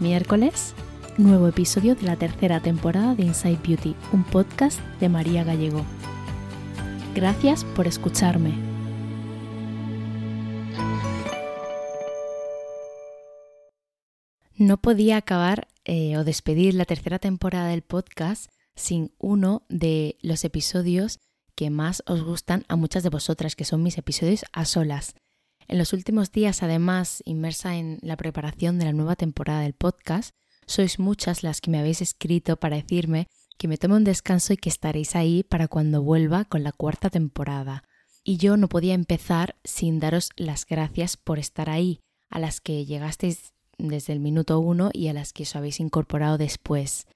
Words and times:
miércoles, 0.00 0.74
nuevo 1.18 1.48
episodio 1.48 1.94
de 1.94 2.02
la 2.02 2.16
tercera 2.16 2.60
temporada 2.60 3.14
de 3.14 3.24
Inside 3.24 3.58
Beauty, 3.66 3.94
un 4.12 4.24
podcast 4.24 4.80
de 5.00 5.08
María 5.08 5.44
Gallego. 5.44 5.84
Gracias 7.14 7.64
por 7.64 7.86
escucharme. 7.86 8.52
No 14.54 14.78
podía 14.78 15.18
acabar 15.18 15.68
eh, 15.84 16.16
o 16.16 16.24
despedir 16.24 16.74
la 16.74 16.84
tercera 16.84 17.18
temporada 17.18 17.68
del 17.68 17.82
podcast 17.82 18.50
sin 18.74 19.12
uno 19.18 19.62
de 19.68 20.16
los 20.22 20.44
episodios 20.44 21.20
que 21.54 21.70
más 21.70 22.02
os 22.06 22.22
gustan 22.22 22.64
a 22.68 22.76
muchas 22.76 23.02
de 23.02 23.08
vosotras, 23.08 23.56
que 23.56 23.64
son 23.64 23.82
mis 23.82 23.96
episodios 23.98 24.44
a 24.52 24.64
solas. 24.66 25.14
En 25.68 25.78
los 25.78 25.92
últimos 25.92 26.30
días, 26.30 26.62
además, 26.62 27.22
inmersa 27.24 27.76
en 27.76 27.98
la 28.02 28.16
preparación 28.16 28.78
de 28.78 28.84
la 28.84 28.92
nueva 28.92 29.16
temporada 29.16 29.60
del 29.62 29.74
podcast, 29.74 30.34
sois 30.66 30.98
muchas 30.98 31.42
las 31.42 31.60
que 31.60 31.70
me 31.70 31.78
habéis 31.78 32.02
escrito 32.02 32.56
para 32.56 32.76
decirme 32.76 33.26
que 33.58 33.68
me 33.68 33.78
tome 33.78 33.96
un 33.96 34.04
descanso 34.04 34.52
y 34.52 34.56
que 34.56 34.68
estaréis 34.68 35.16
ahí 35.16 35.42
para 35.42 35.68
cuando 35.68 36.02
vuelva 36.02 36.44
con 36.44 36.62
la 36.62 36.72
cuarta 36.72 37.10
temporada. 37.10 37.84
Y 38.22 38.36
yo 38.36 38.56
no 38.56 38.68
podía 38.68 38.94
empezar 38.94 39.56
sin 39.64 39.98
daros 40.00 40.30
las 40.36 40.66
gracias 40.66 41.16
por 41.16 41.38
estar 41.38 41.70
ahí, 41.70 42.00
a 42.28 42.38
las 42.38 42.60
que 42.60 42.84
llegasteis 42.84 43.52
desde 43.78 44.12
el 44.12 44.20
minuto 44.20 44.58
uno 44.58 44.90
y 44.92 45.08
a 45.08 45.12
las 45.12 45.32
que 45.32 45.44
os 45.44 45.56
habéis 45.56 45.80
incorporado 45.80 46.38
después. 46.38 47.06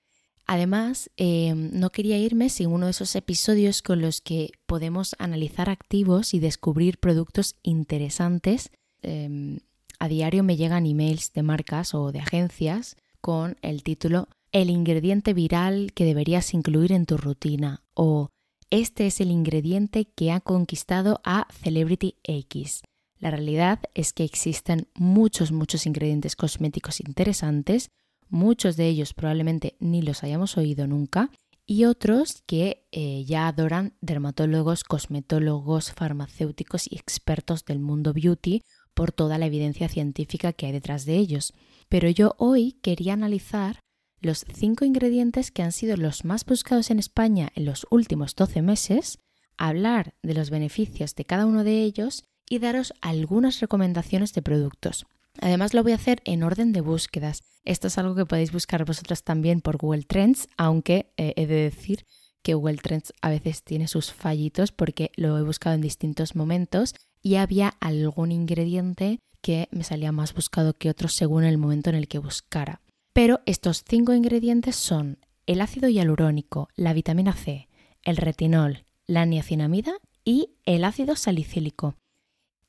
Además, 0.50 1.12
em, 1.16 1.70
no 1.78 1.90
quería 1.90 2.18
irme 2.18 2.48
sin 2.48 2.72
uno 2.72 2.86
de 2.86 2.90
esos 2.90 3.14
episodios 3.14 3.82
con 3.82 4.02
los 4.02 4.20
que 4.20 4.50
podemos 4.66 5.14
analizar 5.20 5.70
activos 5.70 6.34
y 6.34 6.40
descubrir 6.40 6.98
productos 6.98 7.54
interesantes. 7.62 8.72
Em, 9.00 9.60
a 10.00 10.08
diario 10.08 10.42
me 10.42 10.56
llegan 10.56 10.86
emails 10.86 11.32
de 11.34 11.44
marcas 11.44 11.94
o 11.94 12.10
de 12.10 12.18
agencias 12.18 12.96
con 13.20 13.58
el 13.62 13.84
título 13.84 14.26
El 14.50 14.70
ingrediente 14.70 15.34
viral 15.34 15.92
que 15.94 16.04
deberías 16.04 16.52
incluir 16.52 16.90
en 16.90 17.06
tu 17.06 17.16
rutina 17.16 17.84
o 17.94 18.30
Este 18.70 19.06
es 19.06 19.20
el 19.20 19.30
ingrediente 19.30 20.06
que 20.06 20.32
ha 20.32 20.40
conquistado 20.40 21.20
a 21.22 21.46
Celebrity 21.62 22.16
X. 22.24 22.82
La 23.20 23.30
realidad 23.30 23.78
es 23.94 24.12
que 24.12 24.24
existen 24.24 24.88
muchos, 24.96 25.52
muchos 25.52 25.86
ingredientes 25.86 26.34
cosméticos 26.34 26.98
interesantes 26.98 27.92
muchos 28.30 28.76
de 28.76 28.88
ellos 28.88 29.12
probablemente 29.12 29.76
ni 29.80 30.02
los 30.02 30.22
hayamos 30.22 30.56
oído 30.56 30.86
nunca, 30.86 31.30
y 31.66 31.84
otros 31.84 32.42
que 32.46 32.88
eh, 32.90 33.24
ya 33.24 33.46
adoran 33.46 33.94
dermatólogos, 34.00 34.82
cosmetólogos, 34.82 35.92
farmacéuticos 35.92 36.90
y 36.90 36.96
expertos 36.96 37.64
del 37.64 37.78
mundo 37.78 38.12
beauty 38.12 38.62
por 38.92 39.12
toda 39.12 39.38
la 39.38 39.46
evidencia 39.46 39.88
científica 39.88 40.52
que 40.52 40.66
hay 40.66 40.72
detrás 40.72 41.04
de 41.04 41.16
ellos. 41.16 41.52
Pero 41.88 42.08
yo 42.08 42.34
hoy 42.38 42.72
quería 42.82 43.12
analizar 43.12 43.80
los 44.20 44.44
cinco 44.52 44.84
ingredientes 44.84 45.50
que 45.50 45.62
han 45.62 45.72
sido 45.72 45.96
los 45.96 46.24
más 46.24 46.44
buscados 46.44 46.90
en 46.90 46.98
España 46.98 47.50
en 47.54 47.64
los 47.64 47.86
últimos 47.90 48.34
12 48.34 48.62
meses, 48.62 49.18
hablar 49.56 50.14
de 50.22 50.34
los 50.34 50.50
beneficios 50.50 51.14
de 51.14 51.24
cada 51.24 51.46
uno 51.46 51.64
de 51.64 51.82
ellos 51.82 52.24
y 52.48 52.58
daros 52.58 52.92
algunas 53.00 53.60
recomendaciones 53.60 54.32
de 54.32 54.42
productos. 54.42 55.06
Además 55.40 55.72
lo 55.74 55.82
voy 55.82 55.92
a 55.92 55.96
hacer 55.96 56.20
en 56.24 56.42
orden 56.42 56.72
de 56.72 56.82
búsquedas. 56.82 57.42
Esto 57.64 57.88
es 57.88 57.98
algo 57.98 58.14
que 58.14 58.26
podéis 58.26 58.52
buscar 58.52 58.84
vosotros 58.84 59.24
también 59.24 59.60
por 59.62 59.78
Google 59.78 60.02
Trends, 60.02 60.48
aunque 60.56 61.12
eh, 61.16 61.32
he 61.36 61.46
de 61.46 61.62
decir 61.62 62.06
que 62.42 62.54
Google 62.54 62.76
Trends 62.76 63.12
a 63.22 63.30
veces 63.30 63.62
tiene 63.62 63.88
sus 63.88 64.12
fallitos 64.12 64.72
porque 64.72 65.10
lo 65.16 65.36
he 65.38 65.42
buscado 65.42 65.74
en 65.74 65.80
distintos 65.80 66.36
momentos 66.36 66.94
y 67.22 67.36
había 67.36 67.68
algún 67.80 68.32
ingrediente 68.32 69.20
que 69.42 69.68
me 69.70 69.84
salía 69.84 70.12
más 70.12 70.34
buscado 70.34 70.74
que 70.74 70.90
otros 70.90 71.14
según 71.14 71.44
el 71.44 71.58
momento 71.58 71.90
en 71.90 71.96
el 71.96 72.08
que 72.08 72.18
buscara. 72.18 72.82
Pero 73.12 73.40
estos 73.46 73.84
cinco 73.88 74.14
ingredientes 74.14 74.76
son 74.76 75.18
el 75.46 75.60
ácido 75.60 75.88
hialurónico, 75.88 76.68
la 76.76 76.92
vitamina 76.92 77.32
C, 77.32 77.68
el 78.02 78.16
retinol, 78.16 78.84
la 79.06 79.24
niacinamida 79.24 79.94
y 80.24 80.50
el 80.64 80.84
ácido 80.84 81.16
salicílico. 81.16 81.96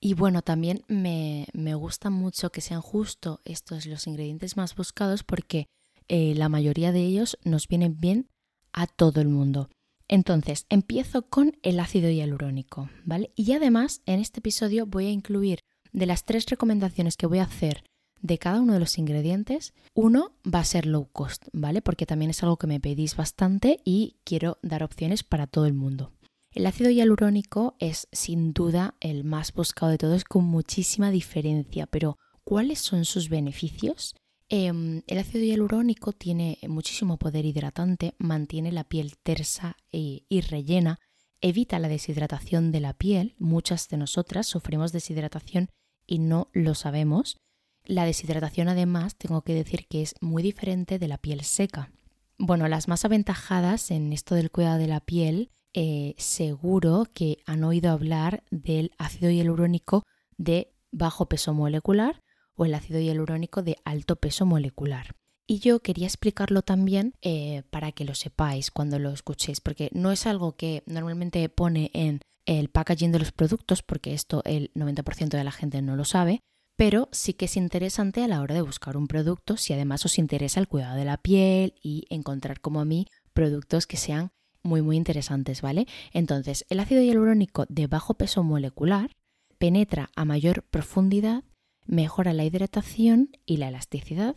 Y 0.04 0.16
bueno, 0.16 0.42
también 0.42 0.84
me, 0.88 1.46
gusta 1.76 2.10
mucho 2.10 2.52
que 2.52 2.62
sean 2.62 2.82
justo 2.82 3.40
estos 3.46 3.86
los 3.86 4.08
ingredientes 4.08 4.58
más 4.58 4.76
buscados 4.76 5.24
porque 5.24 5.68
eh, 6.08 6.34
la 6.36 6.50
mayoría 6.50 6.92
de 6.92 7.02
ellos 7.02 7.38
nos 7.44 7.68
vienen 7.68 8.00
bien 8.00 8.28
a 8.74 8.88
todo 8.88 9.22
el 9.22 9.28
mundo. 9.28 9.70
Entonces, 10.08 10.66
empiezo 10.70 11.30
con 11.30 11.56
el 11.62 11.80
ácido 11.80 12.10
hialurónico, 12.10 12.90
¿vale? 13.06 13.32
Y 13.36 13.52
además, 13.54 14.02
en 14.08 14.20
este 14.20 14.40
episodio 14.40 14.88
voy 14.88 15.06
a 15.06 15.12
incluir 15.12 15.60
de 15.94 16.08
las 16.08 16.26
tres 16.26 16.48
recomendaciones 16.48 17.16
que 17.16 17.28
voy 17.28 17.38
a 17.38 17.44
hacer 17.44 17.84
de 18.22 18.40
cada 18.40 18.60
uno 18.60 18.74
de 18.74 18.80
los 18.80 18.98
ingredientes, 18.98 19.74
uno 19.94 20.34
va 20.44 20.60
a 20.60 20.66
ser 20.66 20.88
low 20.88 21.10
cost, 21.12 21.48
¿vale? 21.54 21.82
Porque 21.84 22.08
también 22.08 22.32
es 22.32 22.42
algo 22.42 22.58
que 22.58 22.68
me 22.68 22.80
pedís 22.80 23.16
bastante 23.16 23.80
y 23.86 24.18
quiero 24.24 24.58
dar 24.64 24.84
opciones 24.84 25.24
para 25.24 25.46
todo 25.46 25.68
el 25.68 25.74
mundo. 25.74 26.12
El 26.54 26.66
ácido 26.66 26.90
hialurónico 26.90 27.76
es 27.80 28.10
sin 28.12 28.52
duda 28.52 28.96
el 29.00 29.24
más 29.24 29.54
buscado 29.54 29.90
de 29.90 29.98
todos 29.98 30.26
con 30.26 30.44
muchísima 30.44 31.10
diferencia, 31.10 31.88
pero 31.88 32.18
¿cuáles 32.44 32.80
son 32.80 33.06
sus 33.06 33.30
beneficios? 33.30 34.16
Em, 34.50 35.02
el 35.08 35.18
ácido 35.18 35.46
hialurónico 35.46 36.12
tiene 36.12 36.60
muchísimo 36.68 37.18
poder 37.18 37.46
hidratante, 37.46 38.16
mantiene 38.18 38.74
la 38.74 38.84
piel 38.84 39.16
tersa 39.24 39.78
y, 39.94 40.26
y 40.28 40.42
rellena, 40.42 41.00
evita 41.40 41.80
la 41.80 41.88
deshidratación 41.88 42.74
de 42.74 42.82
la 42.82 42.94
piel. 42.96 43.34
Muchas 43.40 43.88
de 43.88 43.96
nosotras 43.96 44.46
sufrimos 44.46 44.92
deshidratación 44.92 45.70
y 46.06 46.20
no 46.20 46.50
lo 46.52 46.76
sabemos. 46.76 47.38
La 47.86 48.04
deshidratación 48.04 48.68
además 48.68 49.16
tengo 49.16 49.42
que 49.44 49.54
decir 49.54 49.88
que 49.88 50.02
es 50.02 50.16
muy 50.20 50.44
diferente 50.44 51.00
de 51.00 51.08
la 51.08 51.18
piel 51.18 51.46
seca. 51.46 51.94
Bueno, 52.38 52.68
las 52.68 52.90
más 52.90 53.06
aventajadas 53.06 53.90
en 53.90 54.12
esto 54.12 54.36
del 54.36 54.52
cuidado 54.52 54.80
de 54.80 54.88
la 54.88 55.00
piel 55.00 55.50
eh, 55.74 56.16
seguro 56.18 57.08
que 57.14 57.40
han 57.46 57.64
oído 57.64 57.92
hablar 57.92 58.44
del 58.52 58.92
ácido 58.98 59.32
hialurónico 59.32 60.06
de 60.38 60.74
bajo 60.92 61.28
peso 61.28 61.54
molecular 61.54 62.22
o 62.56 62.66
el 62.66 62.74
ácido 62.74 63.00
hialurónico 63.00 63.64
de 63.64 63.78
alto 63.86 64.18
peso 64.18 64.46
molecular. 64.46 65.16
Y 65.48 65.60
yo 65.60 65.80
quería 65.80 66.08
explicarlo 66.08 66.62
también 66.62 67.14
eh, 67.22 67.64
para 67.70 67.92
que 67.92 68.06
lo 68.06 68.16
sepáis 68.16 68.72
cuando 68.72 69.00
lo 69.00 69.12
escuchéis, 69.12 69.60
porque 69.60 69.90
no 69.94 70.12
es 70.12 70.26
algo 70.26 70.56
que 70.56 70.84
normalmente 70.86 71.48
pone 71.50 71.92
en 71.94 72.22
el 72.46 72.70
packaging 72.70 73.12
de 73.12 73.20
los 73.20 73.32
productos, 73.32 73.84
porque 73.84 74.14
esto 74.14 74.42
el 74.46 74.72
90% 74.74 75.30
de 75.30 75.44
la 75.44 75.52
gente 75.52 75.82
no 75.82 75.96
lo 75.96 76.06
sabe, 76.06 76.42
pero 76.76 77.10
sí 77.12 77.34
que 77.34 77.46
es 77.46 77.58
interesante 77.58 78.24
a 78.24 78.28
la 78.28 78.42
hora 78.42 78.56
de 78.56 78.62
buscar 78.62 78.98
un 78.98 79.08
producto 79.08 79.58
si 79.58 79.74
además 79.74 80.06
os 80.06 80.18
interesa 80.18 80.60
el 80.60 80.68
cuidado 80.68 80.96
de 80.96 81.06
la 81.06 81.18
piel 81.18 81.76
y 81.82 82.06
encontrar 82.10 82.60
como 82.62 82.80
a 82.80 82.86
mí 82.86 83.06
productos 83.34 83.88
que 83.88 83.98
sean 83.98 84.32
muy 84.64 84.82
muy 84.82 84.98
interesantes, 84.98 85.62
¿vale? 85.62 85.88
Entonces, 86.14 86.66
el 86.70 86.80
ácido 86.80 87.02
hialurónico 87.02 87.66
de 87.70 87.88
bajo 87.88 88.14
peso 88.14 88.44
molecular 88.44 89.12
penetra 89.58 90.10
a 90.16 90.26
mayor 90.26 90.64
profundidad, 90.64 91.44
mejora 91.86 92.34
la 92.34 92.44
hidratación 92.44 93.30
y 93.46 93.58
la 93.58 93.70
elasticidad 93.70 94.36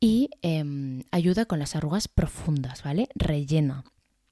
y 0.00 0.30
em, 0.42 1.04
ayuda 1.10 1.46
con 1.46 1.58
las 1.58 1.76
arrugas 1.76 2.08
profundas, 2.08 2.82
¿vale? 2.82 3.08
Rellena. 3.14 3.84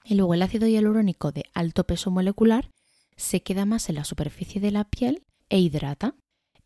Y 0.04 0.14
luego 0.14 0.34
el 0.34 0.42
ácido 0.42 0.66
hialurónico 0.66 1.32
de 1.32 1.44
alto 1.54 1.84
peso 1.84 2.10
molecular 2.10 2.70
se 3.16 3.42
queda 3.42 3.64
más 3.64 3.88
en 3.88 3.96
la 3.96 4.04
superficie 4.04 4.60
de 4.60 4.70
la 4.70 4.84
piel 4.84 5.22
e 5.48 5.58
hidrata. 5.60 6.14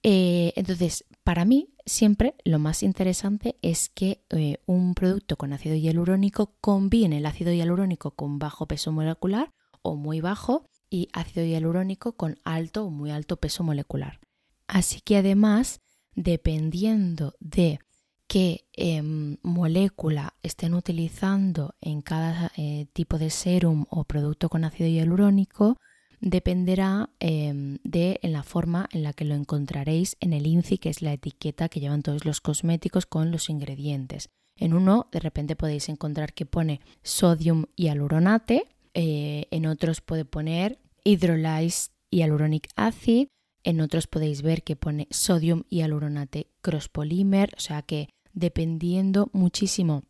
Eh, 0.03 0.53
entonces, 0.57 1.05
para 1.27 1.45
mí, 1.45 1.75
siempre 1.85 2.37
lo 2.45 2.61
más 2.61 2.85
interesante 2.85 3.57
es 3.61 3.89
que 3.89 4.23
eh, 4.31 4.59
un 4.65 4.95
producto 4.95 5.37
con 5.37 5.53
ácido 5.53 5.75
hialurónico 5.75 6.55
combine 6.61 7.19
el 7.19 7.27
ácido 7.27 7.53
hialurónico 7.53 8.13
con 8.13 8.39
bajo 8.39 8.67
peso 8.67 8.93
molecular 8.93 9.53
o 9.83 9.97
muy 9.97 10.21
bajo 10.21 10.69
y 10.89 11.09
ácido 11.13 11.45
hialurónico 11.45 12.13
con 12.13 12.39
alto 12.45 12.85
o 12.85 12.91
muy 12.91 13.11
alto 13.11 13.39
peso 13.39 13.65
molecular. 13.65 14.21
Así 14.69 15.01
que 15.01 15.17
además, 15.17 15.81
dependiendo 16.15 17.35
de 17.41 17.81
qué 18.29 18.69
em, 18.73 19.39
molécula 19.43 20.35
estén 20.45 20.75
utilizando 20.75 21.75
en 21.81 22.03
cada 22.03 22.53
eh, 22.57 22.87
tipo 22.93 23.19
de 23.19 23.31
serum 23.31 23.85
o 23.91 24.05
producto 24.05 24.49
con 24.49 24.65
ácido 24.65 24.89
hialurónico, 24.89 25.77
dependerá 26.21 27.11
em, 27.21 27.79
de 27.85 28.19
la 28.23 28.43
forma 28.43 28.89
en 28.93 29.03
la 29.03 29.13
que 29.13 29.25
lo 29.25 29.35
encontraréis 29.35 30.17
en 30.21 30.33
el 30.33 30.47
INCI, 30.47 30.79
que 30.79 30.89
es 30.89 31.03
la 31.03 31.13
etiqueta 31.13 31.69
que 31.69 31.81
llevan 31.81 32.03
todos 32.03 32.25
los 32.25 32.41
cosméticos 32.41 33.07
con 33.07 33.31
los 33.31 33.51
ingredientes. 33.51 34.31
En 34.57 34.73
uno 34.73 35.09
de 35.13 35.21
repente 35.21 35.57
podéis 35.57 35.89
encontrar 35.89 36.33
que 36.33 36.47
pone 36.47 36.81
sodium 37.03 37.67
hialuronate, 37.77 38.65
eh, 38.95 39.47
en 39.51 39.67
otros 39.67 40.01
puede 40.01 40.25
poner 40.25 40.79
hydrolyzed 41.05 41.93
hyaluronic 42.11 42.69
acid, 42.77 43.29
en 43.63 43.81
otros 43.81 44.07
podéis 44.07 44.43
ver 44.43 44.63
que 44.63 44.77
pone 44.77 45.09
sodium 45.11 45.65
hialuronate 45.69 46.49
cross 46.63 46.89
polymer, 46.89 47.53
o 47.57 47.61
sea 47.61 47.83
que 47.83 48.09
dependiendo 48.33 49.29
muchísimo 49.33 50.05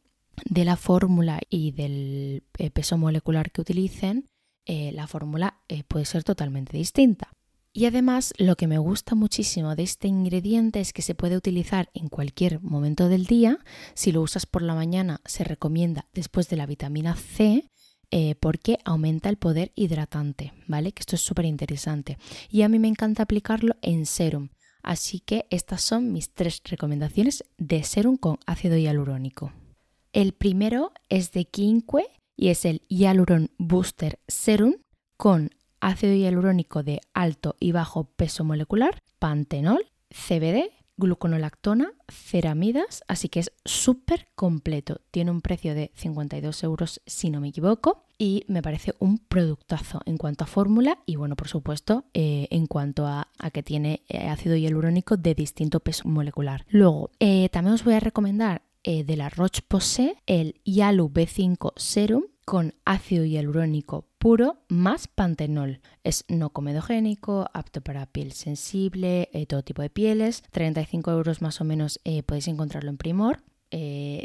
de 0.44 0.64
la 0.64 0.76
fórmula 0.76 1.40
y 1.48 1.72
del 1.72 2.44
eh, 2.58 2.70
peso 2.70 2.98
molecular 2.98 3.50
que 3.50 3.62
utilicen, 3.62 4.26
eh, 4.66 4.92
la 4.92 5.06
fórmula 5.06 5.60
eh, 5.68 5.82
puede 5.84 6.04
ser 6.04 6.24
totalmente 6.24 6.76
distinta. 6.76 7.30
Y 7.72 7.84
además 7.84 8.32
lo 8.38 8.56
que 8.56 8.66
me 8.66 8.78
gusta 8.78 9.14
muchísimo 9.14 9.76
de 9.76 9.82
este 9.82 10.08
ingrediente 10.08 10.80
es 10.80 10.94
que 10.94 11.02
se 11.02 11.14
puede 11.14 11.36
utilizar 11.36 11.90
en 11.92 12.08
cualquier 12.08 12.62
momento 12.62 13.08
del 13.08 13.26
día. 13.26 13.58
Si 13.94 14.12
lo 14.12 14.22
usas 14.22 14.46
por 14.46 14.62
la 14.62 14.74
mañana 14.74 15.20
se 15.26 15.44
recomienda 15.44 16.06
después 16.14 16.48
de 16.48 16.56
la 16.56 16.64
vitamina 16.64 17.14
C 17.16 17.68
eh, 18.10 18.34
porque 18.36 18.78
aumenta 18.84 19.28
el 19.28 19.36
poder 19.36 19.72
hidratante, 19.74 20.54
¿vale? 20.66 20.92
Que 20.92 21.00
esto 21.00 21.16
es 21.16 21.22
súper 21.22 21.44
interesante. 21.44 22.16
Y 22.48 22.62
a 22.62 22.68
mí 22.70 22.78
me 22.78 22.88
encanta 22.88 23.24
aplicarlo 23.24 23.76
en 23.82 24.06
serum. 24.06 24.48
Así 24.82 25.20
que 25.20 25.46
estas 25.50 25.82
son 25.82 26.12
mis 26.12 26.32
tres 26.32 26.62
recomendaciones 26.64 27.44
de 27.58 27.82
serum 27.82 28.16
con 28.16 28.38
ácido 28.46 28.78
hialurónico. 28.78 29.52
El 30.12 30.32
primero 30.32 30.92
es 31.10 31.32
de 31.32 31.44
Quinque 31.44 32.06
y 32.36 32.48
es 32.48 32.64
el 32.64 32.82
Hyaluron 32.88 33.50
Booster 33.58 34.18
Serum 34.28 34.74
con 35.16 35.50
ácido 35.80 36.14
hialurónico 36.14 36.82
de 36.82 37.00
alto 37.14 37.56
y 37.60 37.72
bajo 37.72 38.04
peso 38.04 38.44
molecular, 38.44 39.02
pantenol, 39.18 39.86
CBD, 40.10 40.70
gluconolactona, 40.96 41.92
ceramidas, 42.08 43.02
así 43.06 43.28
que 43.28 43.40
es 43.40 43.52
súper 43.64 44.28
completo. 44.34 45.00
Tiene 45.10 45.30
un 45.30 45.42
precio 45.42 45.74
de 45.74 45.92
52 45.94 46.62
euros 46.64 47.00
si 47.06 47.30
no 47.30 47.40
me 47.40 47.48
equivoco 47.48 48.04
y 48.18 48.44
me 48.48 48.62
parece 48.62 48.94
un 48.98 49.18
productazo 49.18 50.00
en 50.06 50.16
cuanto 50.16 50.44
a 50.44 50.46
fórmula 50.46 50.98
y 51.04 51.16
bueno, 51.16 51.36
por 51.36 51.48
supuesto, 51.48 52.04
eh, 52.14 52.48
en 52.50 52.66
cuanto 52.66 53.06
a, 53.06 53.28
que 53.52 53.62
tiene 53.62 54.02
eh, 54.08 54.28
ácido 54.28 54.56
hialurónico 54.56 55.16
de 55.16 55.34
distinto 55.34 55.80
peso 55.80 56.08
molecular. 56.08 56.64
Luego, 56.68 57.10
eh, 57.20 57.48
también 57.50 57.74
os 57.74 57.84
voy 57.84 57.94
a 57.94 58.00
recomendar 58.00 58.62
eh, 58.88 59.02
de 59.02 59.16
la 59.16 59.28
Roche-Posay 59.28 60.14
el 60.26 60.60
Yalu 60.64 61.10
B5 61.12 61.72
Serum 61.74 62.22
con 62.44 62.72
ácido 62.84 63.24
hialurónico 63.24 64.06
puro 64.18 64.58
más 64.68 65.08
pantenol. 65.08 65.80
Es 66.04 66.24
no 66.28 66.50
comedogénico, 66.50 67.50
apto 67.52 67.80
para 67.80 68.06
piel 68.06 68.30
sensible, 68.30 69.28
eh, 69.32 69.44
todo 69.46 69.64
tipo 69.64 69.82
de 69.82 69.90
pieles. 69.90 70.44
35 70.52 71.10
euros 71.10 71.42
más 71.42 71.60
o 71.60 71.64
menos 71.64 71.98
eh, 72.04 72.22
podéis 72.22 72.46
encontrarlo 72.46 72.90
en 72.90 72.96
Primor. 72.96 73.42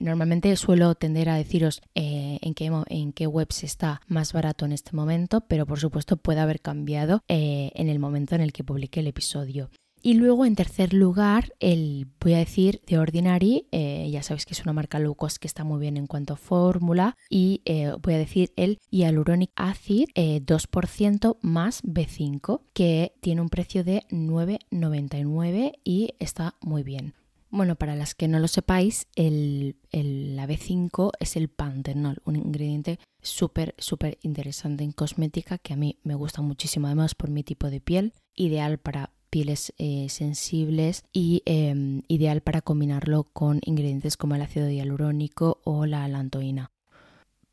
normalmente 0.03 0.55
suelo 0.57 0.93
tender 0.93 1.29
a 1.29 1.37
deciros 1.37 1.81
en, 1.95 2.53
qué, 2.53 2.71
en 2.89 3.13
qué 3.13 3.25
webs 3.25 3.63
está 3.63 4.01
más 4.05 4.31
barato 4.31 4.65
en 4.65 4.73
este 4.73 4.95
momento, 4.95 5.41
pero 5.41 5.65
por 5.65 5.79
supuesto 5.79 6.17
puede 6.17 6.39
haber 6.39 6.61
cambiado 6.61 7.23
en 7.27 7.89
el 7.89 7.97
momento 7.97 8.35
en 8.35 8.41
el 8.41 8.53
que 8.53 8.63
publique 8.63 8.99
el 8.99 9.07
episodio. 9.07 9.71
Y 10.03 10.15
luego, 10.15 10.45
en 10.45 10.55
tercer 10.55 10.93
lugar, 10.93 11.53
el, 11.59 12.07
voy 12.19 12.33
a 12.33 12.39
decir, 12.39 12.81
The 12.85 12.97
Ordinary, 12.97 13.67
eh, 13.71 14.09
ya 14.11 14.23
sabéis 14.23 14.45
que 14.45 14.53
es 14.53 14.63
una 14.63 14.73
marca 14.73 14.97
low 14.97 15.15
que 15.15 15.47
está 15.47 15.63
muy 15.63 15.79
bien 15.79 15.95
en 15.97 16.07
cuanto 16.07 16.33
a 16.33 16.37
fórmula, 16.37 17.15
y 17.29 17.61
eh, 17.65 17.93
voy 18.01 18.15
a 18.15 18.17
decir 18.17 18.51
el 18.55 18.79
Hyaluronic 18.89 19.51
Acid 19.55 20.09
2% 20.15 21.35
eh, 21.35 21.37
más 21.41 21.83
B5, 21.83 22.61
que 22.73 23.13
tiene 23.21 23.41
un 23.41 23.49
precio 23.49 23.83
de 23.83 24.03
9,99 24.09 25.73
y 25.83 26.15
está 26.19 26.55
muy 26.61 26.81
bien. 26.81 27.13
Bueno, 27.51 27.75
para 27.75 27.95
las 27.95 28.15
que 28.15 28.29
no 28.29 28.39
lo 28.39 28.47
sepáis, 28.47 29.07
el, 29.15 29.75
la 29.91 30.47
B5 30.47 31.11
es 31.19 31.35
el 31.35 31.49
pantenol, 31.49 32.21
un 32.23 32.37
ingrediente 32.37 32.97
súper, 33.21 33.75
súper 33.77 34.17
interesante 34.21 34.83
en 34.83 34.93
cosmética 34.93 35.57
que 35.57 35.73
a 35.73 35.75
mí 35.75 35.99
me 36.03 36.15
gusta 36.15 36.41
muchísimo, 36.41 36.87
además 36.87 37.13
por 37.13 37.29
mi 37.29 37.43
tipo 37.43 37.69
de 37.69 37.81
piel, 37.81 38.13
ideal 38.35 38.77
para 38.77 39.11
pieles 39.31 39.73
eh, 39.77 40.07
sensibles 40.09 41.05
y 41.11 41.41
em, 41.45 42.03
ideal 42.07 42.41
para 42.41 42.61
combinarlo 42.61 43.23
con 43.23 43.61
ingredientes 43.65 44.17
como 44.17 44.35
el 44.35 44.43
ácido 44.43 44.69
hialurónico 44.69 45.61
o 45.63 45.87
la 45.87 46.03
alantoína. 46.03 46.69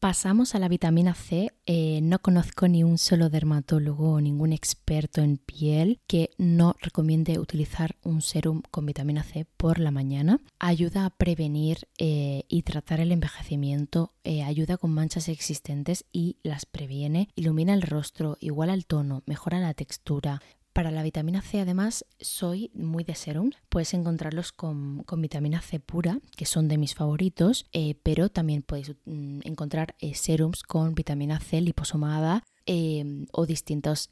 Pasamos 0.01 0.55
a 0.55 0.61
la 0.61 0.69
vitamina 0.69 1.15
C. 1.15 1.51
Eh, 1.67 2.01
no 2.03 2.21
conozco 2.21 2.69
ni 2.69 2.85
un 2.85 2.99
solo 2.99 3.31
dermatólogo 3.31 4.13
o 4.13 4.21
ningún 4.21 4.53
experto 4.53 5.23
en 5.23 5.39
piel 5.39 5.99
que 6.07 6.31
no 6.39 6.77
recomiende 6.81 7.41
utilizar 7.41 7.97
un 8.05 8.23
serum 8.23 8.63
con 8.71 8.87
vitamina 8.87 9.25
C 9.25 9.45
por 9.57 9.81
la 9.81 9.91
mañana. 9.91 10.41
Ayuda 10.61 11.05
a 11.05 11.11
prevenir 11.11 11.89
eh, 11.99 12.45
y 12.49 12.63
tratar 12.63 13.01
el 13.01 13.11
envejecimiento, 13.11 14.13
ayuda 14.45 14.77
con 14.77 14.93
manchas 14.93 15.29
existentes 15.29 16.05
y 16.13 16.37
las 16.43 16.65
previene, 16.67 17.31
ilumina 17.35 17.75
el 17.75 17.83
rostro, 17.83 18.37
iguala 18.41 18.75
el 18.75 18.87
tono, 18.87 19.23
mejora 19.27 19.59
la 19.59 19.75
textura, 19.75 20.43
para 20.79 20.93
la 20.93 21.03
vitamina 21.03 21.43
C 21.43 21.59
además 21.59 22.07
soy 22.21 22.71
muy 22.73 23.03
de 23.03 23.17
serum. 23.17 23.51
Puedes 23.69 23.95
encontrarlos 23.95 24.53
con, 24.53 25.05
vitamina 25.17 25.61
C 25.61 25.81
pura, 25.81 26.21
que 26.37 26.47
son 26.47 26.69
de 26.69 26.79
mis 26.79 26.95
favoritos, 26.95 27.67
eh, 27.73 27.97
pero 28.05 28.29
también 28.29 28.63
puedes 28.63 28.95
mm, 29.05 29.41
encontrar 29.43 29.97
eh, 29.99 30.15
serums 30.15 30.63
con 30.63 30.95
vitamina 30.95 31.41
C 31.41 31.61
liposomada 31.61 32.45
eh, 32.65 33.27
o 33.33 33.45
distintas 33.45 34.09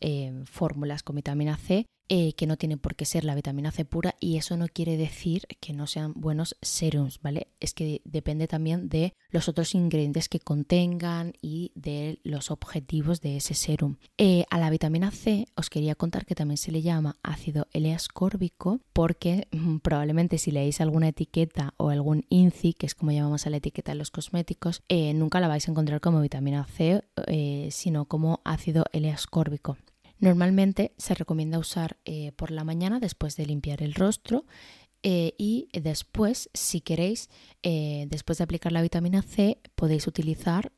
fórmulas 0.47 1.05
con 1.05 1.15
vitamina 1.15 1.57
C 1.57 1.87
eh, 2.09 2.35
que 2.35 2.47
no 2.47 2.57
tiene 2.57 2.77
por 2.77 2.95
qué 2.95 3.05
ser 3.05 3.25
la 3.25 3.35
vitamina 3.35 3.73
C 3.73 3.85
pura 3.85 4.15
y 4.21 4.37
eso 4.37 4.57
no 4.57 4.69
quiere 4.69 4.97
decir 4.97 5.43
que 5.61 5.73
no 5.73 5.87
sean 5.89 6.13
buenos 6.15 6.57
serums, 6.63 7.21
¿vale? 7.21 7.49
Es 7.59 7.75
que 7.75 8.01
depende 8.05 8.47
también 8.47 8.89
de 8.89 9.15
los 9.31 9.49
otros 9.49 9.75
ingredientes 9.75 10.29
que 10.29 10.39
contengan 10.39 11.33
y 11.43 11.73
de 11.75 12.21
los 12.23 12.53
objetivos 12.53 13.21
de 13.21 13.39
ese 13.39 13.55
serum. 13.55 13.97
Eh, 14.19 14.45
a 14.51 14.59
la 14.59 14.71
vitamina 14.71 15.11
C 15.11 15.47
os 15.57 15.69
quería 15.69 15.97
contar 15.97 16.27
que 16.27 16.37
también 16.37 16.59
se 16.59 16.71
le 16.71 16.83
llama 16.83 17.17
ácido 17.25 17.67
L-ascórbico 17.73 18.81
porque 18.93 19.49
mm, 19.51 19.79
probablemente 19.79 20.39
si 20.39 20.53
leéis 20.53 20.81
alguna 20.81 21.09
etiqueta 21.09 21.75
o 21.77 21.91
algún 21.91 22.25
INCI, 22.29 22.75
que 22.75 22.87
es 22.87 22.95
como 22.95 23.11
llamamos 23.11 23.47
a 23.47 23.51
la 23.51 23.57
etiqueta 23.57 23.93
de 23.93 23.99
los 23.99 24.13
cosméticos, 24.13 24.83
eh, 24.89 25.13
nunca 25.13 25.41
la 25.41 25.49
vais 25.49 25.67
a 25.67 25.73
encontrar 25.73 26.01
como 26.01 26.21
vitamina 26.21 26.65
C, 26.67 27.03
sino 27.71 28.05
como 28.05 28.41
ácido 28.45 28.85
L-ascórbico. 28.93 29.77
Normalmente 30.19 30.93
se 30.97 31.15
recomienda 31.15 31.59
usar 31.59 31.99
eh, 32.05 32.33
por 32.37 32.51
la 32.51 32.65
mañana 32.65 33.01
después 33.01 33.37
de 33.37 33.47
limpiar 33.47 33.83
el 33.83 33.95
rostro 33.95 34.47
eh, 35.03 35.35
y 35.37 35.69
después, 35.73 36.51
si 36.55 36.81
queréis, 36.81 37.29
eh, 37.63 38.07
después 38.09 38.39
de 38.39 38.45
aplicar 38.45 38.73
la 38.73 38.83
vitamina 38.83 39.23
C, 39.23 39.61
podéis 39.75 40.07
utilizar 40.07 40.73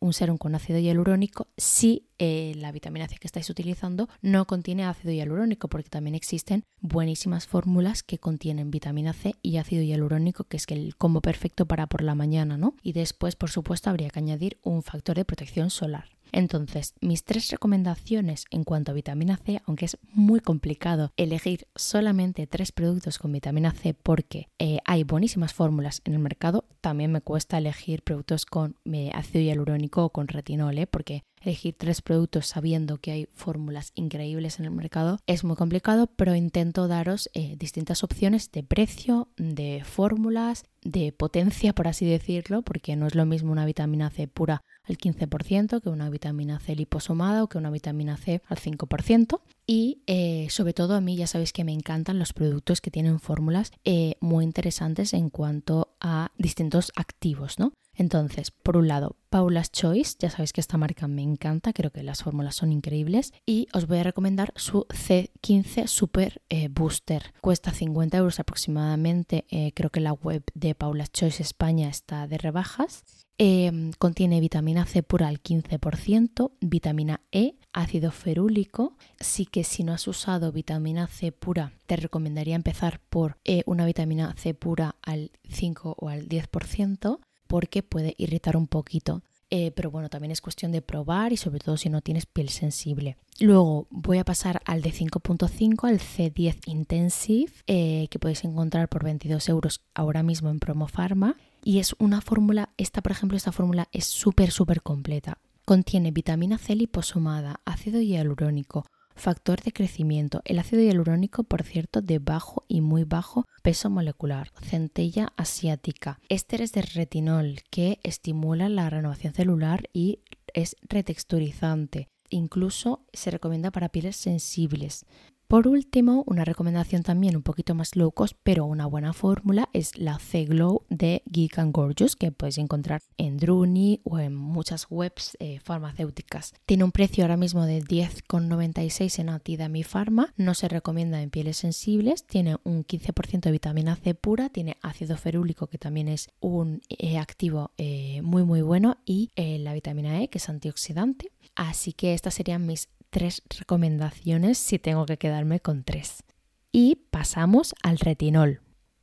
un 0.00 0.12
serum 0.12 0.36
con 0.38 0.54
ácido 0.54 0.78
hialurónico 0.78 1.48
si 1.56 2.06
la 2.18 2.72
vitamina 2.72 3.06
C 3.06 3.16
que 3.16 3.28
estáis 3.28 3.50
utilizando 3.50 4.08
no 4.20 4.46
contiene 4.46 4.84
ácido 4.84 5.12
hialurónico, 5.12 5.68
porque 5.68 5.90
también 5.90 6.16
existen 6.16 6.64
buenísimas 6.80 7.46
fórmulas 7.46 8.02
que 8.02 8.18
contienen 8.18 8.72
vitamina 8.72 9.12
C 9.12 9.34
y 9.42 9.58
ácido 9.58 9.82
hialurónico, 9.82 10.44
que 10.44 10.56
es 10.56 10.64
el 10.68 10.96
combo 10.96 11.20
perfecto 11.20 11.66
para 11.66 11.86
por 11.86 12.02
la 12.02 12.16
mañana, 12.16 12.56
¿no? 12.56 12.74
Y 12.82 12.94
después, 12.94 13.36
por 13.36 13.50
supuesto, 13.50 13.90
habría 13.90 14.10
que 14.10 14.18
añadir 14.18 14.58
un 14.62 14.82
factor 14.82 15.14
de 15.14 15.24
protección 15.24 15.70
solar. 15.70 16.17
Entonces, 16.32 16.94
mis 17.00 17.24
tres 17.24 17.50
recomendaciones 17.50 18.44
en 18.50 18.64
cuanto 18.64 18.92
a 18.92 18.94
vitamina 18.94 19.36
C, 19.36 19.62
aunque 19.66 19.86
es 19.86 19.98
muy 20.12 20.40
complicado 20.40 21.12
elegir 21.16 21.66
solamente 21.74 22.46
tres 22.46 22.72
productos 22.72 23.18
con 23.18 23.32
vitamina 23.32 23.72
C 23.72 23.94
porque 23.94 24.48
eh, 24.58 24.78
hay 24.84 25.04
buenísimas 25.04 25.54
fórmulas 25.54 26.02
en 26.04 26.14
el 26.14 26.18
mercado, 26.18 26.64
también 26.80 27.12
me 27.12 27.20
cuesta 27.20 27.58
elegir 27.58 28.02
productos 28.02 28.46
con 28.46 28.76
eh, 28.92 29.10
ácido 29.14 29.44
hialurónico 29.44 30.04
o 30.04 30.10
con 30.10 30.28
retinol, 30.28 30.78
¿eh? 30.78 30.86
porque 30.86 31.24
elegir 31.40 31.74
tres 31.76 32.02
productos 32.02 32.46
sabiendo 32.46 32.98
que 32.98 33.12
hay 33.12 33.28
fórmulas 33.34 33.92
increíbles 33.94 34.58
en 34.58 34.64
el 34.64 34.70
mercado 34.70 35.18
es 35.26 35.44
muy 35.44 35.56
complicado, 35.56 36.06
pero 36.06 36.34
intento 36.34 36.88
daros 36.88 37.30
eh, 37.34 37.56
distintas 37.58 38.02
opciones 38.04 38.50
de 38.50 38.62
precio, 38.62 39.28
de 39.36 39.82
fórmulas, 39.84 40.64
de 40.82 41.12
potencia, 41.12 41.72
por 41.72 41.88
así 41.88 42.06
decirlo, 42.06 42.62
porque 42.62 42.96
no 42.96 43.06
es 43.06 43.14
lo 43.14 43.26
mismo 43.26 43.52
una 43.52 43.66
vitamina 43.66 44.10
C 44.10 44.28
pura 44.28 44.62
al 44.84 44.98
15% 44.98 45.82
que 45.82 45.88
una 45.88 46.10
vitamina 46.10 46.60
C 46.60 46.74
liposomada 46.74 47.42
o 47.42 47.48
que 47.48 47.58
una 47.58 47.70
vitamina 47.70 48.16
C 48.16 48.42
al 48.46 48.58
5%. 48.58 49.40
Y 49.70 50.00
eh, 50.06 50.46
sobre 50.48 50.72
todo 50.72 50.94
a 50.94 51.02
mí 51.02 51.14
ya 51.14 51.26
sabéis 51.26 51.52
que 51.52 51.62
me 51.62 51.74
encantan 51.74 52.18
los 52.18 52.32
productos 52.32 52.80
que 52.80 52.90
tienen 52.90 53.20
fórmulas 53.20 53.70
eh, 53.84 54.14
muy 54.18 54.42
interesantes 54.42 55.12
en 55.12 55.28
cuanto 55.28 55.94
a 56.00 56.32
distintos 56.38 56.90
activos, 56.96 57.58
¿no? 57.58 57.74
Entonces, 57.92 58.50
por 58.50 58.78
un 58.78 58.88
lado, 58.88 59.16
Paula's 59.28 59.70
Choice, 59.70 60.16
ya 60.18 60.30
sabéis 60.30 60.54
que 60.54 60.62
esta 60.62 60.78
marca 60.78 61.06
me 61.06 61.20
encanta, 61.20 61.74
creo 61.74 61.90
que 61.90 62.02
las 62.02 62.22
fórmulas 62.22 62.54
son 62.54 62.72
increíbles 62.72 63.34
y 63.44 63.66
os 63.74 63.86
voy 63.86 63.98
a 63.98 64.04
recomendar 64.04 64.54
su 64.56 64.86
C15 64.88 65.86
Super 65.86 66.40
eh, 66.48 66.68
Booster. 66.68 67.34
Cuesta 67.42 67.70
50 67.70 68.16
euros 68.16 68.40
aproximadamente, 68.40 69.44
creo 69.74 69.90
que 69.90 70.00
la 70.00 70.14
web 70.14 70.44
de 70.54 70.74
Paula's 70.74 71.12
Choice 71.12 71.42
España 71.42 71.90
está 71.90 72.26
de 72.26 72.38
rebajas 72.38 73.04
Em, 73.40 73.92
contiene 73.98 74.40
vitamina 74.40 74.84
C 74.84 75.04
pura 75.04 75.28
al 75.28 75.40
15%, 75.40 76.50
vitamina 76.60 77.20
E, 77.30 77.54
ácido 77.78 78.10
ferúlico. 78.10 78.94
Sí 79.20 79.46
que 79.46 79.64
si 79.64 79.84
no 79.84 79.92
has 79.92 80.06
usado 80.08 80.52
vitamina 80.52 81.06
C 81.06 81.32
pura, 81.32 81.72
te 81.86 81.96
recomendaría 81.96 82.56
empezar 82.56 83.00
por 83.08 83.38
eh, 83.44 83.62
una 83.66 83.86
vitamina 83.86 84.34
C 84.36 84.54
pura 84.54 84.96
al 85.02 85.30
5 85.48 85.96
o 85.98 86.08
al 86.08 86.28
10% 86.28 87.18
porque 87.46 87.82
puede 87.82 88.14
irritar 88.18 88.56
un 88.56 88.66
poquito. 88.66 89.22
Eh, 89.50 89.70
pero 89.74 89.90
bueno, 89.90 90.10
también 90.10 90.30
es 90.30 90.42
cuestión 90.42 90.72
de 90.72 90.82
probar 90.82 91.32
y 91.32 91.38
sobre 91.38 91.60
todo 91.60 91.78
si 91.78 91.88
no 91.88 92.02
tienes 92.02 92.26
piel 92.26 92.50
sensible. 92.50 93.16
Luego 93.40 93.86
voy 93.90 94.18
a 94.18 94.24
pasar 94.24 94.60
al 94.66 94.82
de 94.82 94.92
5.5, 94.92 95.88
al 95.88 96.00
C10 96.00 96.58
Intensive, 96.66 97.52
eh, 97.66 98.08
que 98.10 98.18
podéis 98.18 98.44
encontrar 98.44 98.88
por 98.88 99.04
22 99.04 99.48
euros 99.48 99.80
ahora 99.94 100.22
mismo 100.22 100.50
en 100.50 100.58
Promo 100.58 100.86
Pharma. 100.86 101.36
Y 101.64 101.78
es 101.78 101.94
una 101.98 102.20
fórmula, 102.20 102.70
esta 102.76 103.00
por 103.00 103.12
ejemplo, 103.12 103.36
esta 103.36 103.52
fórmula 103.52 103.88
es 103.92 104.04
súper, 104.04 104.50
súper 104.50 104.82
completa. 104.82 105.38
Contiene 105.68 106.12
vitamina 106.12 106.56
C 106.56 106.74
liposomada, 106.74 107.60
ácido 107.66 108.00
hialurónico, 108.00 108.86
factor 109.14 109.60
de 109.60 109.70
crecimiento. 109.70 110.40
El 110.46 110.58
ácido 110.60 110.80
hialurónico, 110.80 111.44
por 111.44 111.62
cierto, 111.62 112.00
de 112.00 112.18
bajo 112.18 112.64
y 112.68 112.80
muy 112.80 113.04
bajo 113.04 113.44
peso 113.62 113.90
molecular. 113.90 114.50
Centella 114.62 115.34
asiática. 115.36 116.20
Ésteres 116.30 116.72
de 116.72 116.80
retinol 116.80 117.56
que 117.70 118.00
estimula 118.02 118.70
la 118.70 118.88
renovación 118.88 119.34
celular 119.34 119.90
y 119.92 120.20
es 120.54 120.74
retexturizante. 120.88 122.08
Incluso 122.30 123.04
se 123.12 123.30
recomienda 123.30 123.70
para 123.70 123.90
pieles 123.90 124.16
sensibles. 124.16 125.04
Por 125.48 125.66
último, 125.66 126.24
una 126.26 126.44
recomendación 126.44 127.02
también 127.02 127.34
un 127.34 127.42
poquito 127.42 127.74
más 127.74 127.96
low 127.96 128.12
cost, 128.12 128.36
pero 128.42 128.66
una 128.66 128.84
buena 128.84 129.14
fórmula 129.14 129.70
es 129.72 129.96
la 129.96 130.18
C-Glow 130.18 130.82
de 130.90 131.22
Geek 131.24 131.58
and 131.58 131.74
Gorgeous, 131.74 132.16
que 132.16 132.30
puedes 132.30 132.58
encontrar 132.58 133.00
en 133.16 133.38
Druni 133.38 134.02
o 134.04 134.18
en 134.18 134.34
muchas 134.34 134.88
webs 134.90 135.38
eh, 135.40 135.58
farmacéuticas. 135.60 136.52
Tiene 136.66 136.84
un 136.84 136.92
precio 136.92 137.24
ahora 137.24 137.38
mismo 137.38 137.64
de 137.64 137.82
10,96 137.82 139.20
en 139.20 139.30
Atidami 139.30 139.84
Pharma, 139.84 140.34
no 140.36 140.52
se 140.52 140.68
recomienda 140.68 141.22
en 141.22 141.30
pieles 141.30 141.56
sensibles, 141.56 142.26
tiene 142.26 142.58
un 142.64 142.84
15% 142.84 143.40
de 143.40 143.50
vitamina 143.50 143.96
C 143.96 144.14
pura, 144.14 144.50
tiene 144.50 144.76
ácido 144.82 145.16
ferúlico 145.16 145.68
que 145.68 145.78
también 145.78 146.08
es 146.08 146.28
un 146.40 146.82
eh, 146.90 147.16
activo 147.16 147.70
eh, 147.78 148.20
muy 148.20 148.44
muy 148.44 148.60
bueno 148.60 148.98
y 149.06 149.30
la 149.34 149.72
vitamina 149.72 150.22
E 150.22 150.28
que 150.28 150.36
es 150.36 150.48
antioxidante. 150.50 151.32
Así 151.54 151.94
que 151.94 152.12
estas 152.12 152.34
serían 152.34 152.66
mis 152.66 152.90
tres 153.10 153.42
recomendaciones 153.58 154.58
si 154.58 154.78
tengo 154.78 155.06
que 155.06 155.18
quedarme 155.18 155.60
con 155.60 155.84
tres. 155.84 156.24
Y 156.72 157.06
pasamos 157.10 157.74
al 157.82 157.98
retinol. 157.98 158.60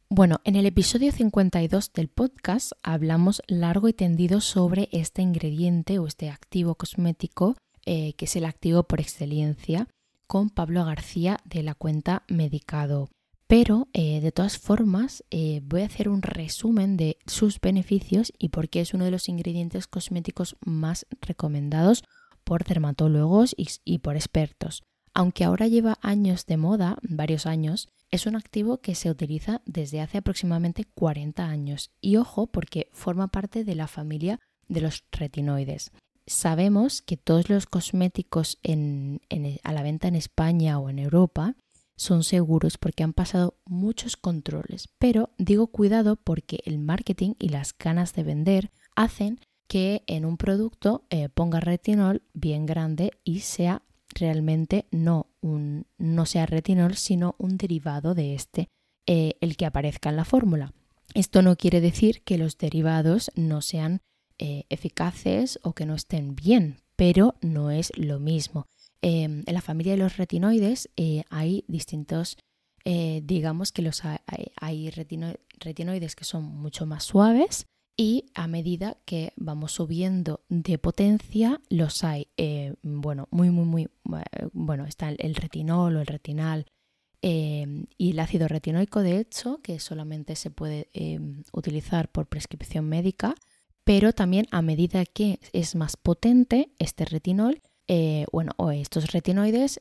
Bueno, 0.10 0.40
en 0.44 0.56
el 0.56 0.66
episodio 0.66 1.12
52 1.12 1.92
del 1.94 2.10
podcast 2.10 2.72
hablamos 2.84 3.42
largo 3.48 3.88
y 3.90 3.94
tendido 3.94 4.40
sobre 4.40 4.88
este 4.92 5.22
ingrediente 5.22 6.00
o 6.00 6.08
este 6.08 6.30
activo 6.30 6.76
cosmético 6.76 7.56
eh, 7.88 8.14
que 8.14 8.26
es 8.26 8.36
el 8.36 8.46
activo 8.46 8.84
por 8.84 9.00
excelencia 9.00 9.88
con 10.26 10.50
Pablo 10.50 10.84
García 10.86 11.38
de 11.46 11.62
la 11.62 11.76
cuenta 11.76 12.24
Medicado. 12.28 13.10
Pero 13.46 13.90
eh, 13.94 14.22
de 14.22 14.32
todas 14.32 14.58
formas 14.58 15.24
eh, 15.30 15.62
voy 15.64 15.82
a 15.82 15.86
hacer 15.86 16.10
un 16.10 16.24
resumen 16.24 16.98
de 16.98 17.18
sus 17.28 17.62
beneficios 17.62 18.34
y 18.40 18.50
por 18.50 18.70
qué 18.70 18.82
es 18.82 18.96
uno 18.96 19.06
de 19.06 19.12
los 19.12 19.30
ingredientes 19.30 19.86
cosméticos 19.86 20.56
más 20.66 21.06
recomendados 21.22 22.04
por 22.46 22.64
dermatólogos 22.64 23.56
y, 23.58 23.98
por 24.00 24.16
expertos. 24.16 24.84
Aunque 25.14 25.44
ahora 25.44 25.68
lleva 25.68 25.98
años 26.02 26.46
de 26.46 26.58
moda, 26.58 26.98
varios 27.02 27.46
años, 27.46 27.90
es 28.12 28.26
un 28.26 28.36
activo 28.36 28.78
que 28.78 28.96
se 28.96 29.10
utiliza 29.10 29.62
desde 29.66 30.02
hace 30.02 30.20
aproximadamente 30.20 30.86
40 30.86 31.46
años. 31.46 31.92
Y 32.00 32.18
ojo, 32.18 32.48
porque 32.48 32.90
forma 32.94 33.28
parte 33.28 33.64
de 33.64 33.76
la 33.76 33.88
familia 33.88 34.40
de 34.68 34.82
los 34.82 35.04
retinoides. 35.12 35.92
Sabemos 36.28 37.02
que 37.02 37.18
todos 37.18 37.50
los 37.50 37.66
cosméticos 37.66 38.58
a 38.64 39.74
la 39.74 39.84
venta 39.84 40.08
en 40.08 40.16
España 40.16 40.80
o 40.80 40.90
en 40.90 41.00
Europa 41.00 41.56
son 41.98 42.24
seguros 42.24 42.78
porque 42.78 43.04
han 43.04 43.14
pasado 43.14 43.58
muchos 43.66 44.18
controles. 44.18 44.90
Pero 45.00 45.30
digo 45.38 45.68
cuidado 45.68 46.16
porque 46.16 46.62
el 46.66 46.80
marketing 46.80 47.34
y 47.40 47.50
las 47.50 47.78
ganas 47.78 48.14
de 48.14 48.24
vender 48.24 48.72
hacen 48.96 49.40
que 49.68 50.04
en 50.08 50.26
un 50.26 50.38
producto 50.38 51.06
eh, 51.10 51.30
ponga 51.30 51.60
retinol 51.60 52.22
bien 52.34 52.66
grande 52.66 53.12
y 53.24 53.40
sea 53.40 53.82
realmente 54.14 54.86
no, 54.92 55.28
no 55.42 56.26
sea 56.26 56.46
retinol, 56.46 56.96
sino 56.96 57.36
un 57.38 57.58
derivado 57.58 58.14
de 58.14 58.34
este, 58.34 58.70
eh, 59.08 59.36
el 59.42 59.58
que 59.58 59.66
aparezca 59.66 60.10
en 60.10 60.16
la 60.16 60.26
fórmula. 60.26 60.74
Esto 61.14 61.42
no 61.42 61.56
quiere 61.58 61.82
decir 61.82 62.22
que 62.24 62.38
los 62.38 62.58
derivados 62.58 63.32
no 63.36 63.62
sean 63.62 64.02
eh, 64.38 64.64
eficaces 64.70 65.60
o 65.64 65.74
que 65.74 65.86
no 65.86 65.96
estén 65.96 66.36
bien, 66.36 66.78
pero 66.96 67.36
no 67.42 67.72
es 67.72 67.92
lo 67.98 68.20
mismo. 68.20 68.68
Em, 69.02 69.44
en 69.46 69.54
la 69.54 69.62
familia 69.62 69.94
de 69.94 70.00
los 70.00 70.18
retinoides 70.18 70.90
hay 71.30 71.64
distintos, 71.68 72.38
digamos 72.86 73.72
que 73.72 73.82
los 73.82 74.04
hay, 74.06 74.90
retinoides 75.60 76.16
que 76.16 76.24
son 76.24 76.44
mucho 76.44 76.86
más 76.86 77.04
suaves, 77.04 77.68
y 77.98 78.26
a 78.34 78.48
medida 78.48 78.98
que 79.06 79.32
vamos 79.36 79.74
subiendo 79.74 80.42
de 80.50 80.78
potencia 80.78 81.62
los 81.70 82.04
hay 82.04 82.28
eh, 82.38 82.74
bueno 82.84 83.28
muy 83.32 83.50
muy 83.50 83.66
muy 83.66 83.84
eh, 83.84 84.48
bueno 84.54 84.86
está 84.86 85.10
el 85.10 85.36
retinol 85.36 85.96
o 85.96 86.02
el 86.02 86.08
retinal 86.08 86.66
eh, 87.22 87.86
y 87.98 88.12
el 88.12 88.20
ácido 88.20 88.48
retinoico 88.48 89.02
de 89.02 89.20
hecho 89.20 89.60
que 89.62 89.80
solamente 89.80 90.36
se 90.36 90.52
puede 90.52 90.90
utilizar 91.54 92.12
por 92.12 92.28
prescripción 92.28 92.88
médica 92.88 93.36
pero 93.84 94.14
también 94.14 94.48
a 94.52 94.62
medida 94.62 95.06
que 95.06 95.40
es 95.54 95.76
más 95.76 95.96
potente 95.96 96.72
este 96.80 97.06
retinol 97.06 97.62
bueno, 98.32 98.52
o 98.58 98.72
estos 98.72 99.12
retinoides 99.12 99.80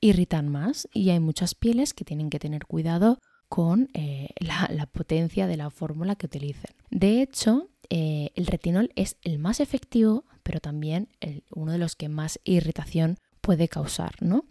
irritan 0.00 0.48
más 0.48 0.88
y 0.94 1.10
hay 1.10 1.20
muchas 1.20 1.54
pieles 1.54 1.92
que 1.92 2.04
tienen 2.04 2.30
que 2.30 2.38
tener 2.38 2.64
cuidado 2.64 3.18
con 3.48 3.88
eh, 3.94 4.28
la, 4.40 4.86
potencia 4.86 5.46
de 5.46 5.56
la 5.56 5.70
fórmula 5.70 6.16
que 6.16 6.26
utilicen. 6.26 6.74
De 6.90 7.22
hecho, 7.22 7.68
eh, 7.90 8.30
el 8.34 8.46
retinol 8.46 8.90
es 8.96 9.16
el 9.22 9.38
más 9.38 9.60
efectivo, 9.60 10.24
pero 10.42 10.60
también 10.60 11.08
uno 11.50 11.72
de 11.72 11.78
los 11.78 11.96
que 11.96 12.08
más 12.08 12.40
irritación 12.44 13.18
puede 13.40 13.68
causar, 13.68 14.14
¿no? 14.20 14.44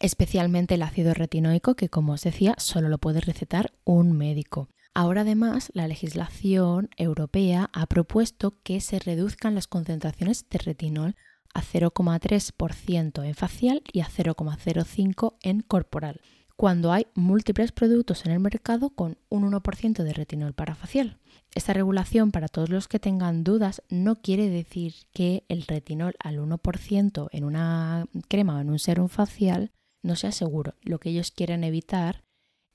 Especialmente 0.00 0.74
el 0.74 0.82
ácido 0.82 1.14
retinoico, 1.14 1.76
que 1.76 1.88
como 1.88 2.14
os 2.14 2.22
decía, 2.22 2.54
solo 2.58 2.88
lo 2.88 2.98
puede 2.98 3.20
recetar 3.20 3.72
un 3.84 4.12
médico. 4.12 4.68
Ahora 4.92 5.22
además, 5.22 5.70
la 5.74 5.88
legislación 5.88 6.90
europea 6.96 7.70
ha 7.72 7.86
propuesto 7.86 8.60
que 8.62 8.80
se 8.80 8.98
reduzcan 8.98 9.54
las 9.54 9.66
concentraciones 9.66 10.48
de 10.48 10.58
retinol 10.58 11.16
a 11.52 11.62
0,3% 11.62 13.24
en 13.24 13.34
facial 13.34 13.82
y 13.92 14.00
a 14.00 14.08
0,05% 14.08 15.36
en 15.42 15.60
corporal 15.60 16.20
cuando 16.56 16.92
hay 16.92 17.06
múltiples 17.14 17.72
productos 17.72 18.26
en 18.26 18.32
el 18.32 18.40
mercado 18.40 18.90
con 18.90 19.18
un 19.28 19.50
1% 19.50 20.02
de 20.02 20.12
retinol 20.12 20.54
para 20.54 20.74
facial. 20.74 21.18
Esta 21.54 21.72
regulación, 21.72 22.32
para 22.32 22.48
todos 22.48 22.68
los 22.68 22.88
que 22.88 22.98
tengan 22.98 23.44
dudas, 23.44 23.82
no 23.88 24.16
quiere 24.16 24.48
decir 24.48 24.94
que 25.12 25.44
el 25.48 25.62
retinol 25.62 26.14
al 26.18 26.38
1% 26.38 27.28
en 27.30 27.44
una 27.44 28.06
crema 28.28 28.56
o 28.56 28.60
en 28.60 28.70
un 28.70 28.78
serum 28.80 29.08
facial 29.08 29.70
no 30.02 30.16
sea 30.16 30.32
seguro. 30.32 30.74
Lo 30.82 30.98
que 30.98 31.10
ellos 31.10 31.30
quieren 31.30 31.62
evitar 31.62 32.24